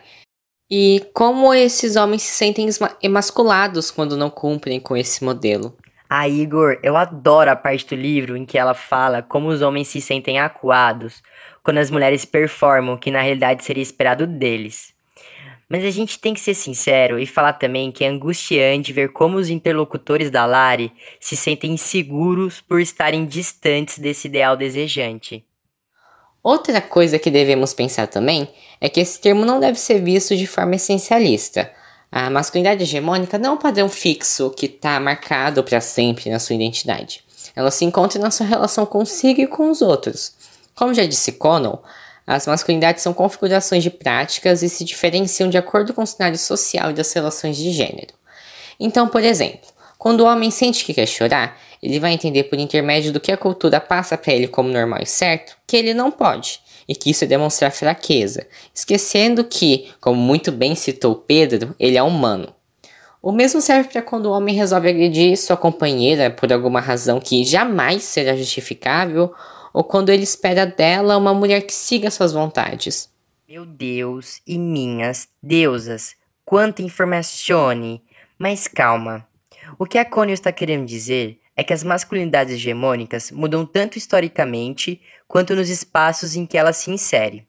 [0.71, 2.69] E como esses homens se sentem
[3.01, 5.75] emasculados quando não cumprem com esse modelo.
[6.07, 9.89] Ah, Igor, eu adoro a parte do livro em que ela fala como os homens
[9.89, 11.21] se sentem acuados
[11.63, 14.93] quando as mulheres performam o que na realidade seria esperado deles.
[15.69, 19.37] Mas a gente tem que ser sincero e falar também que é angustiante ver como
[19.37, 25.45] os interlocutores da Lari se sentem inseguros por estarem distantes desse ideal desejante.
[26.41, 28.49] Outra coisa que devemos pensar também
[28.81, 31.71] é que esse termo não deve ser visto de forma essencialista.
[32.11, 36.55] A masculinidade hegemônica não é um padrão fixo que está marcado para sempre na sua
[36.55, 37.23] identidade.
[37.55, 40.33] Ela se encontra na sua relação consigo e com os outros.
[40.73, 41.83] Como já disse Connell,
[42.31, 46.91] as masculinidades são configurações de práticas e se diferenciam de acordo com o cenário social
[46.91, 48.13] e das relações de gênero.
[48.79, 53.11] Então, por exemplo, quando o homem sente que quer chorar, ele vai entender por intermédio
[53.11, 56.59] do que a cultura passa para ele como normal e certo que ele não pode
[56.87, 58.45] e que isso é demonstrar fraqueza,
[58.75, 62.53] esquecendo que, como muito bem citou Pedro, ele é humano.
[63.23, 67.43] O mesmo serve para quando o homem resolve agredir sua companheira por alguma razão que
[67.43, 69.33] jamais será justificável,
[69.73, 73.09] ou quando ele espera dela uma mulher que siga suas vontades.
[73.47, 76.15] Meu Deus e minhas deusas,
[76.45, 77.99] quanta informação!
[78.37, 79.27] Mas calma.
[79.77, 85.01] O que a Connie está querendo dizer é que as masculinidades hegemônicas mudam tanto historicamente
[85.27, 87.45] quanto nos espaços em que ela se insere.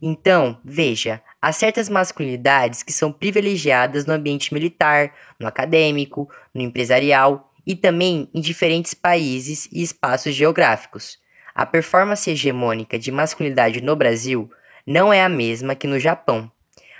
[0.00, 7.52] Então, veja, há certas masculinidades que são privilegiadas no ambiente militar, no acadêmico, no empresarial
[7.66, 11.18] e também em diferentes países e espaços geográficos.
[11.54, 14.50] A performance hegemônica de masculinidade no Brasil
[14.86, 16.50] não é a mesma que no Japão.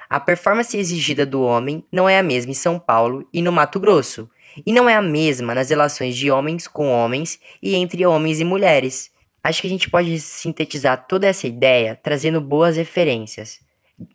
[0.08, 3.80] A performance exigida do homem não é a mesma em São Paulo e no Mato
[3.80, 4.28] Grosso,
[4.66, 8.44] e não é a mesma nas relações de homens com homens e entre homens e
[8.44, 9.10] mulheres.
[9.42, 13.60] Acho que a gente pode sintetizar toda essa ideia trazendo boas referências.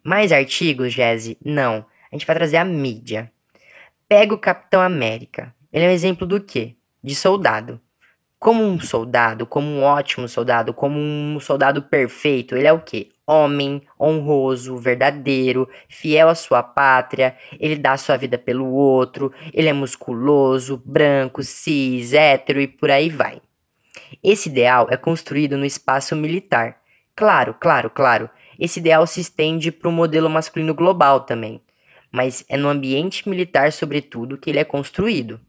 [0.04, 1.38] Mais artigos, Jesse?
[1.44, 1.86] Não.
[2.12, 3.32] A gente vai trazer a mídia.
[4.08, 5.54] Pega o Capitão América.
[5.74, 6.76] Ele é um exemplo do quê?
[7.04, 7.82] De soldado.
[8.40, 13.10] Como um soldado, como um ótimo soldado, como um soldado perfeito, ele é o quê?
[13.28, 19.74] homem, honroso, verdadeiro, fiel à sua pátria, ele dá sua vida pelo outro, ele é
[19.74, 23.42] musculoso, branco, cis, hétero e por aí vai.
[24.24, 26.78] Esse ideal é construído no espaço militar.
[27.14, 31.62] Claro, claro, claro, esse ideal se estende para o modelo masculino global também,
[32.10, 35.40] mas é no ambiente militar, sobretudo, que ele é construído.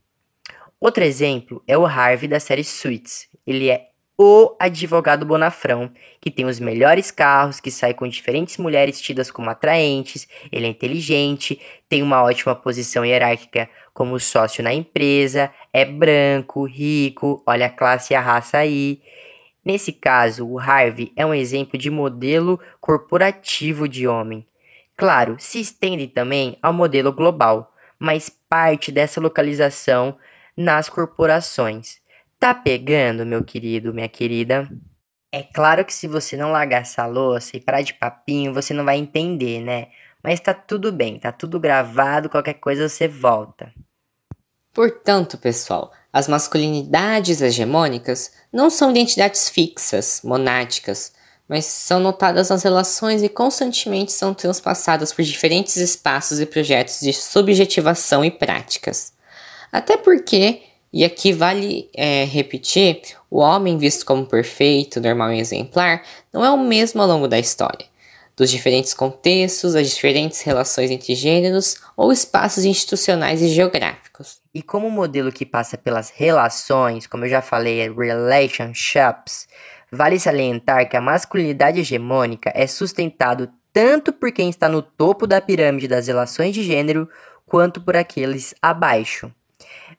[0.81, 3.29] Outro exemplo é o Harvey da série Suits.
[3.45, 5.91] Ele é o advogado bonafrão,
[6.21, 10.69] que tem os melhores carros, que sai com diferentes mulheres tidas como atraentes, ele é
[10.69, 17.71] inteligente, tem uma ótima posição hierárquica como sócio na empresa, é branco, rico, olha a
[17.71, 19.01] classe e a raça aí.
[19.65, 24.47] Nesse caso, o Harvey é um exemplo de modelo corporativo de homem.
[24.97, 30.17] Claro, se estende também ao modelo global, mas parte dessa localização
[30.59, 31.99] nas corporações.
[32.37, 34.69] Tá pegando, meu querido, minha querida?
[35.31, 38.85] É claro que se você não largar essa louça e parar de papinho, você não
[38.85, 39.87] vai entender, né?
[40.23, 43.73] Mas tá tudo bem, tá tudo gravado, qualquer coisa você volta.
[44.75, 51.13] Portanto, pessoal, as masculinidades hegemônicas não são identidades fixas, monádicas,
[51.49, 57.13] mas são notadas nas relações e constantemente são transpassadas por diferentes espaços e projetos de
[57.13, 59.17] subjetivação e práticas.
[59.73, 60.63] Até porque
[60.93, 66.51] e aqui vale é, repetir: o homem visto como perfeito, normal e exemplar não é
[66.51, 67.87] o mesmo ao longo da história.
[68.37, 74.39] Dos diferentes contextos, as diferentes relações entre gêneros ou espaços institucionais e geográficos.
[74.55, 79.49] E como modelo que passa pelas relações, como eu já falei, é relationships,
[79.91, 85.41] vale salientar que a masculinidade hegemônica é sustentado tanto por quem está no topo da
[85.41, 87.09] pirâmide das relações de gênero,
[87.45, 89.33] quanto por aqueles abaixo.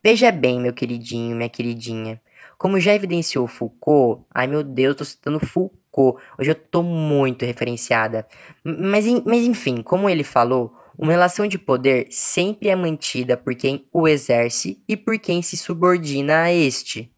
[0.01, 2.21] Veja bem, meu queridinho, minha queridinha.
[2.57, 6.23] Como já evidenciou Foucault, ai meu Deus, tô citando Foucault.
[6.38, 8.26] Hoje eu tô muito referenciada.
[8.63, 13.85] Mas, mas enfim, como ele falou, uma relação de poder sempre é mantida por quem
[13.91, 17.11] o exerce e por quem se subordina a este.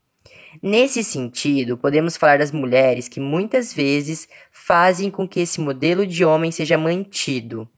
[0.62, 6.26] Nesse sentido, podemos falar das mulheres que muitas vezes fazem com que esse modelo de
[6.26, 7.70] homem seja mantido.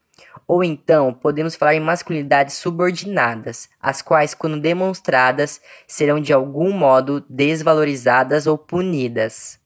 [0.48, 7.24] Ou então, podemos falar em masculinidades subordinadas, as quais, quando demonstradas, serão de algum modo
[7.30, 9.60] desvalorizadas ou punidas.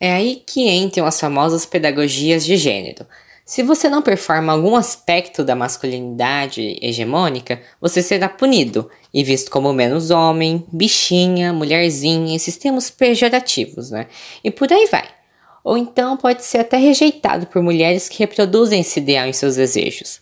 [0.00, 3.06] É aí que entram as famosas pedagogias de gênero,
[3.44, 9.72] se você não performa algum aspecto da masculinidade hegemônica, você será punido e visto como
[9.72, 14.06] menos homem, bichinha, mulherzinha, esses termos pejorativos, né?
[14.44, 15.06] E por aí vai.
[15.64, 20.20] Ou então pode ser até rejeitado por mulheres que reproduzem esse ideal em seus desejos.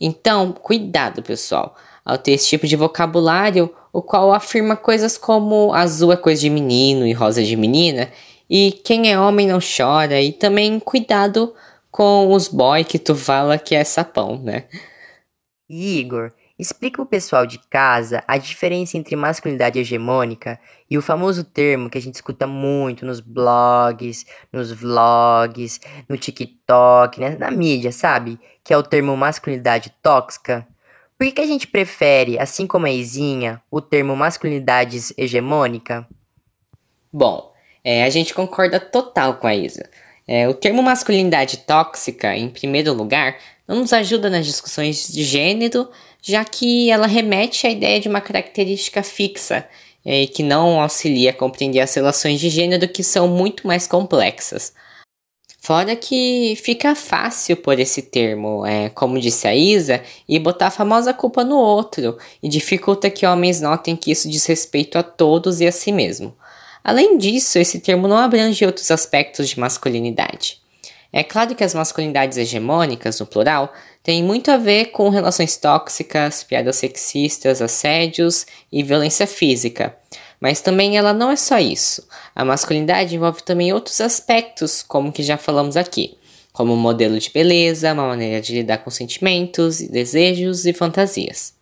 [0.00, 1.74] Então, cuidado, pessoal,
[2.04, 6.50] ao ter esse tipo de vocabulário, o qual afirma coisas como azul é coisa de
[6.50, 8.10] menino e rosa de menina,
[8.48, 11.54] e quem é homem não chora, e também cuidado
[11.90, 14.64] com os boy que tu fala que é sapão, né?
[15.68, 20.58] Igor, explica o pessoal de casa a diferença entre masculinidade hegemônica
[20.88, 27.20] e o famoso termo que a gente escuta muito nos blogs, nos vlogs, no TikTok,
[27.20, 27.36] né?
[27.38, 28.38] na mídia, sabe?
[28.62, 30.66] Que é o termo masculinidade tóxica.
[31.18, 36.06] Por que, que a gente prefere, assim como a Izinha, o termo masculinidade hegemônica?
[37.12, 37.52] Bom,
[37.84, 39.88] é, a gente concorda total com a Isa.
[40.26, 43.36] É, o termo masculinidade tóxica, em primeiro lugar,
[43.68, 45.88] não nos ajuda nas discussões de gênero,
[46.24, 49.68] já que ela remete à ideia de uma característica fixa
[50.02, 54.72] e que não auxilia a compreender as relações de gênero que são muito mais complexas.
[55.60, 60.70] Fora que fica fácil por esse termo, é, como disse a Isa, e botar a
[60.70, 65.60] famosa culpa no outro, e dificulta que homens notem que isso diz respeito a todos
[65.60, 66.34] e a si mesmo.
[66.82, 70.58] Além disso, esse termo não abrange outros aspectos de masculinidade.
[71.10, 73.72] É claro que as masculinidades hegemônicas, no plural,
[74.04, 79.96] têm muito a ver com relações tóxicas, piadas sexistas, assédios e violência física.
[80.38, 82.06] Mas também ela não é só isso.
[82.34, 86.18] A masculinidade envolve também outros aspectos, como que já falamos aqui,
[86.52, 91.54] como um modelo de beleza, uma maneira de lidar com sentimentos, desejos e fantasias.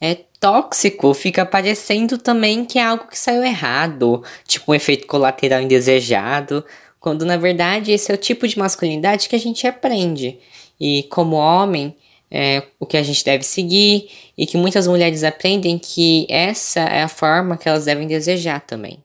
[0.00, 5.60] É tóxico, fica parecendo também que é algo que saiu errado, tipo um efeito colateral
[5.60, 6.64] indesejado,
[6.98, 10.38] quando na verdade esse é o tipo de masculinidade que a gente aprende.
[10.80, 11.96] E como homem,
[12.30, 17.02] é o que a gente deve seguir, e que muitas mulheres aprendem que essa é
[17.02, 19.02] a forma que elas devem desejar também.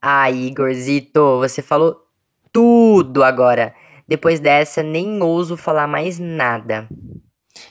[0.00, 1.96] Ah, Igorzito, você falou
[2.52, 3.74] tudo agora.
[4.06, 6.88] Depois dessa, nem ouso falar mais nada.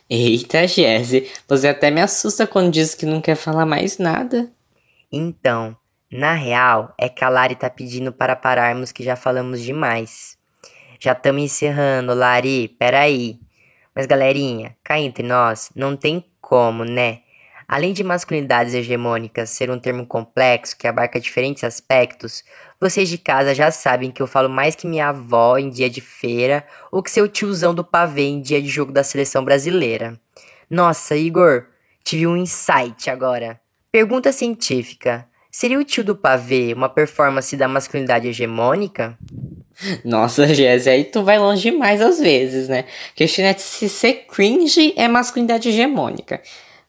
[0.10, 4.52] Eita, Jesse, você até me assusta quando diz que não quer falar mais nada.
[5.12, 5.76] Então,
[6.12, 10.38] na real, é que a Lari tá pedindo para pararmos que já falamos demais.
[11.04, 13.40] Já estamos encerrando, Lari, peraí.
[13.96, 17.22] Mas galerinha, cá entre nós, não tem como, né?
[17.68, 22.44] Além de masculinidades hegemônicas ser um termo complexo que abarca diferentes aspectos,
[22.80, 26.02] vocês de casa já sabem que eu falo mais que minha avó em dia de
[26.02, 30.20] feira ou que seu tiozão do pavê em dia de jogo da seleção brasileira.
[30.70, 31.66] Nossa, Igor,
[32.04, 33.60] tive um insight agora.
[33.92, 39.18] Pergunta científica: seria o tio do pavê uma performance da masculinidade hegemônica?
[40.04, 42.86] Nossa, Jéssica, aí tu vai longe demais às vezes, né?
[43.16, 46.42] Questionar se ser cringe é masculinidade hegemônica.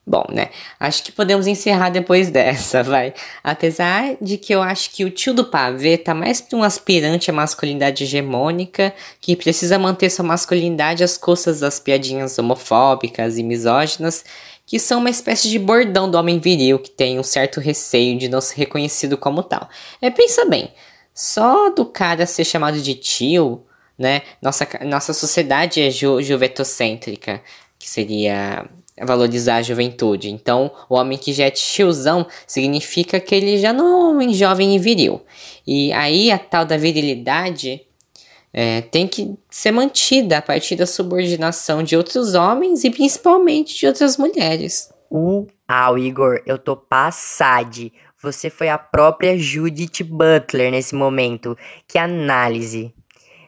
[0.05, 0.49] Bom, né?
[0.81, 3.15] Acho que podemos encerrar depois dessa, vai.
[3.43, 7.31] Apesar de que eu acho que o tio do pavê tá mais pra um aspirante
[7.31, 14.25] à masculinidade hegemônica que precisa manter sua masculinidade às custas das piadinhas homofóbicas e misóginas,
[14.67, 18.29] que são uma espécie de bordão do homem viril que tem um certo receio de
[18.29, 19.69] não ser reconhecido como tal.
[20.01, 20.73] É, pensa bem,
[21.15, 23.65] só do cara ser chamado de tio,
[23.99, 24.23] né?
[24.41, 27.43] Nossa, nossa sociedade é ju juvetocêntrica,
[27.79, 28.69] que seria
[29.01, 30.31] valorizar a juventude.
[30.31, 34.35] Então, o homem que já é tiozão significa que ele já não é um homem
[34.35, 35.21] jovem e viril.
[35.67, 37.83] E aí a tal da virilidade
[38.53, 43.87] é, tem que ser mantida a partir da subordinação de outros homens e principalmente de
[43.87, 44.93] outras mulheres.
[45.11, 47.93] Uau, Igor, eu tô passade.
[48.23, 51.59] Você foi a própria Judith Butler nesse momento.
[51.89, 52.95] Que análise.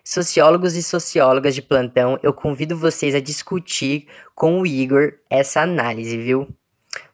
[0.02, 6.18] Sociólogos e sociólogas de plantão, eu convido vocês a discutir com o Igor essa análise,
[6.18, 6.48] viu?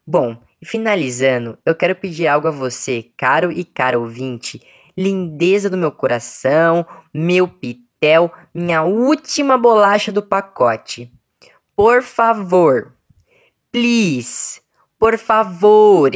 [0.07, 4.61] Bom, finalizando, eu quero pedir algo a você, caro e cara ouvinte,
[4.97, 11.13] lindeza do meu coração, meu pitel, minha última bolacha do pacote.
[11.77, 12.95] Por favor,
[13.71, 14.61] please,
[14.99, 16.11] por favor,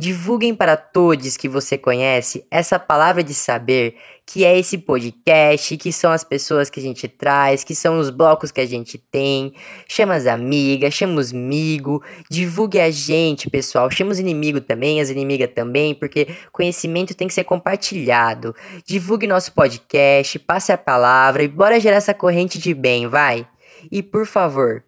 [0.00, 5.92] Divulguem para todos que você conhece essa palavra de saber que é esse podcast, que
[5.92, 9.52] são as pessoas que a gente traz, que são os blocos que a gente tem.
[9.88, 11.98] Chama as amigas, chama os amigos,
[12.30, 13.90] divulgue a gente, pessoal.
[13.90, 18.54] Chama os inimigos também, as inimigas também, porque conhecimento tem que ser compartilhado.
[18.86, 23.48] Divulgue nosso podcast, passe a palavra e bora gerar essa corrente de bem, vai?
[23.90, 24.84] E por favor,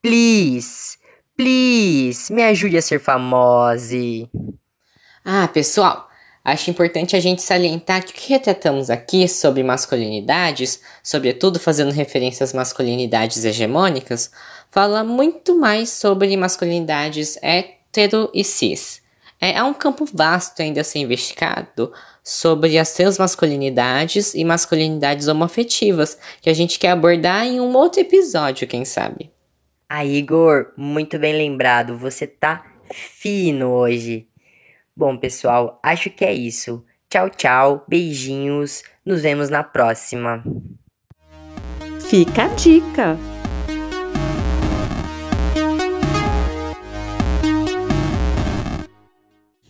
[0.00, 1.01] please
[1.36, 3.96] Please, me ajude a ser famosa.
[5.24, 6.08] Ah, pessoal,
[6.44, 12.44] acho importante a gente salientar que o que retratamos aqui sobre masculinidades, sobretudo fazendo referência
[12.44, 14.30] às masculinidades hegemônicas,
[14.70, 19.00] fala muito mais sobre masculinidades hétero e cis.
[19.40, 21.92] É, um campo vasto ainda a ser investigado
[22.22, 28.68] sobre as transmasculinidades e masculinidades homoafetivas, que a gente quer abordar em um outro episódio,
[28.68, 29.31] quem sabe.
[29.94, 31.98] Ah, Igor, muito bem lembrado.
[31.98, 34.26] Você tá fino hoje.
[34.96, 36.82] Bom, pessoal, acho que é isso.
[37.10, 37.84] Tchau, tchau.
[37.86, 38.82] Beijinhos.
[39.04, 40.42] Nos vemos na próxima.
[42.08, 43.18] Fica a dica.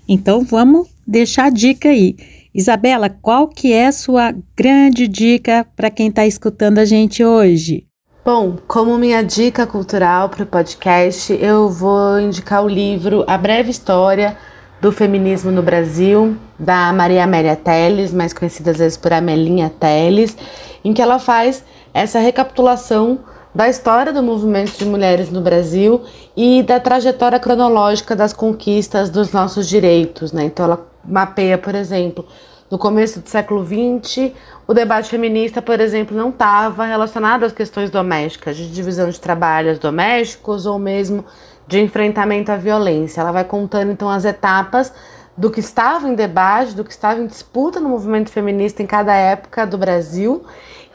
[0.09, 2.15] Então vamos deixar a dica aí.
[2.55, 7.89] Isabela, qual que é a sua grande dica para quem está escutando a gente hoje?
[8.25, 13.73] Bom, como minha dica cultural para o podcast, eu vou indicar o livro A Breve
[13.73, 14.39] História
[14.81, 20.37] do Feminismo no Brasil, da Maria Amélia Teles, mais conhecida às vezes por Amelinha Teles,
[20.85, 23.19] em que ela faz essa recapitulação
[23.53, 26.03] da história do movimento de mulheres no Brasil
[26.37, 30.31] e da trajetória cronológica das conquistas dos nossos direitos.
[30.31, 30.45] Né?
[30.45, 32.25] Então, ela mapeia, por exemplo,
[32.73, 34.33] no começo do século XX,
[34.67, 39.79] o debate feminista, por exemplo, não estava relacionado às questões domésticas, de divisão de trabalhos
[39.79, 41.23] domésticos ou mesmo
[41.69, 43.21] de enfrentamento à violência.
[43.21, 44.91] Ela vai contando então as etapas
[45.37, 49.15] do que estava em debate, do que estava em disputa no movimento feminista em cada
[49.15, 50.43] época do Brasil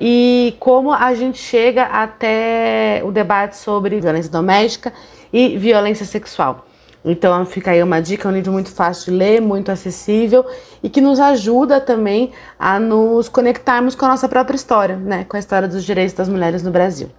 [0.01, 4.91] e como a gente chega até o debate sobre violência doméstica
[5.31, 6.66] e violência sexual.
[7.09, 10.45] Então fica aí uma dica, é um livro muito fácil de ler, muito acessível
[10.83, 15.23] e que nos ajuda também a nos conectarmos com a nossa própria história, né?
[15.23, 17.09] Com a história dos direitos das mulheres no Brasil.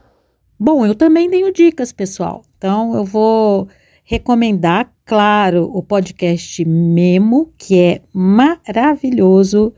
[0.58, 2.42] Bom, eu também tenho dicas, pessoal.
[2.56, 3.68] Então eu vou
[4.04, 9.72] recomendar, claro, o podcast Memo, que é maravilhoso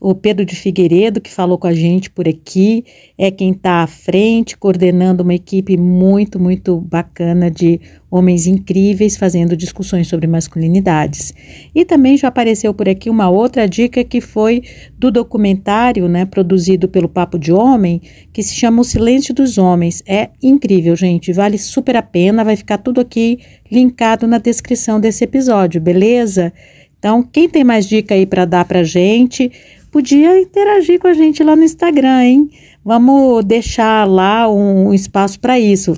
[0.00, 2.84] o Pedro de Figueiredo, que falou com a gente por aqui,
[3.18, 7.78] é quem está à frente, coordenando uma equipe muito, muito bacana de
[8.10, 11.34] homens incríveis fazendo discussões sobre masculinidades.
[11.74, 14.62] E também já apareceu por aqui uma outra dica que foi
[14.98, 18.00] do documentário, né, produzido pelo Papo de Homem,
[18.32, 20.02] que se chama O Silêncio dos Homens.
[20.08, 23.38] É incrível, gente, vale super a pena, vai ficar tudo aqui
[23.70, 26.52] linkado na descrição desse episódio, beleza?
[26.98, 29.50] Então, quem tem mais dica aí para dar para gente,
[29.90, 32.50] podia interagir com a gente lá no Instagram, hein?
[32.84, 35.94] Vamos deixar lá um espaço para isso,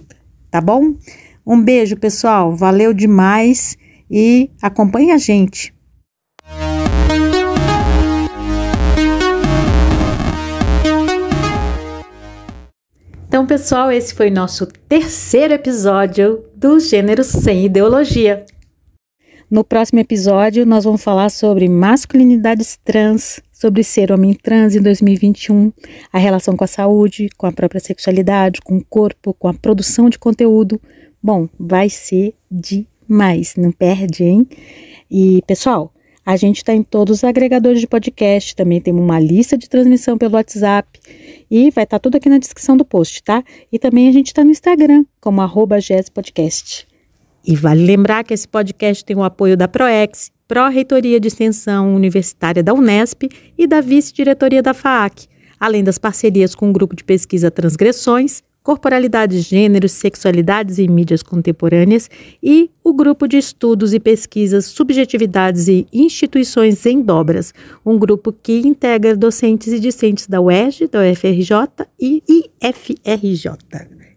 [0.51, 0.95] tá bom?
[1.47, 2.55] Um beijo, pessoal.
[2.55, 3.77] Valeu demais
[4.11, 5.75] e acompanhe a gente.
[13.27, 18.45] Então, pessoal, esse foi nosso terceiro episódio do Gênero Sem Ideologia.
[19.51, 25.73] No próximo episódio, nós vamos falar sobre masculinidades trans, sobre ser homem trans em 2021,
[26.13, 30.11] a relação com a saúde, com a própria sexualidade, com o corpo, com a produção
[30.11, 30.81] de conteúdo.
[31.23, 34.49] Bom, vai ser demais, não perde, hein?
[35.09, 35.95] E, pessoal,
[36.27, 40.19] a gente está em todos os agregadores de podcast, também temos uma lista de transmissão
[40.19, 40.99] pelo WhatsApp
[41.49, 43.45] e vai estar tá tudo aqui na descrição do post, tá?
[43.71, 45.79] E também a gente está no Instagram, como arroba
[46.13, 46.89] Podcast.
[47.47, 52.63] E vale lembrar que esse podcast tem o apoio da PROEX, Pró-Reitoria de Extensão Universitária
[52.63, 53.23] da Unesp
[53.57, 55.27] e da Vice-Diretoria da FAAC,
[55.59, 62.11] além das parcerias com o Grupo de Pesquisa Transgressões, Corporalidades, Gêneros, Sexualidades e Mídias Contemporâneas
[62.43, 68.59] e o Grupo de Estudos e Pesquisas Subjetividades e Instituições em Dobras, um grupo que
[68.59, 73.53] integra docentes e discentes da UERJ, da UFRJ e IFRJ.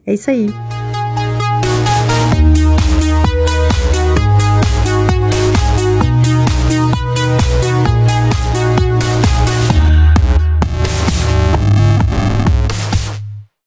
[0.05, 0.47] É isso aí.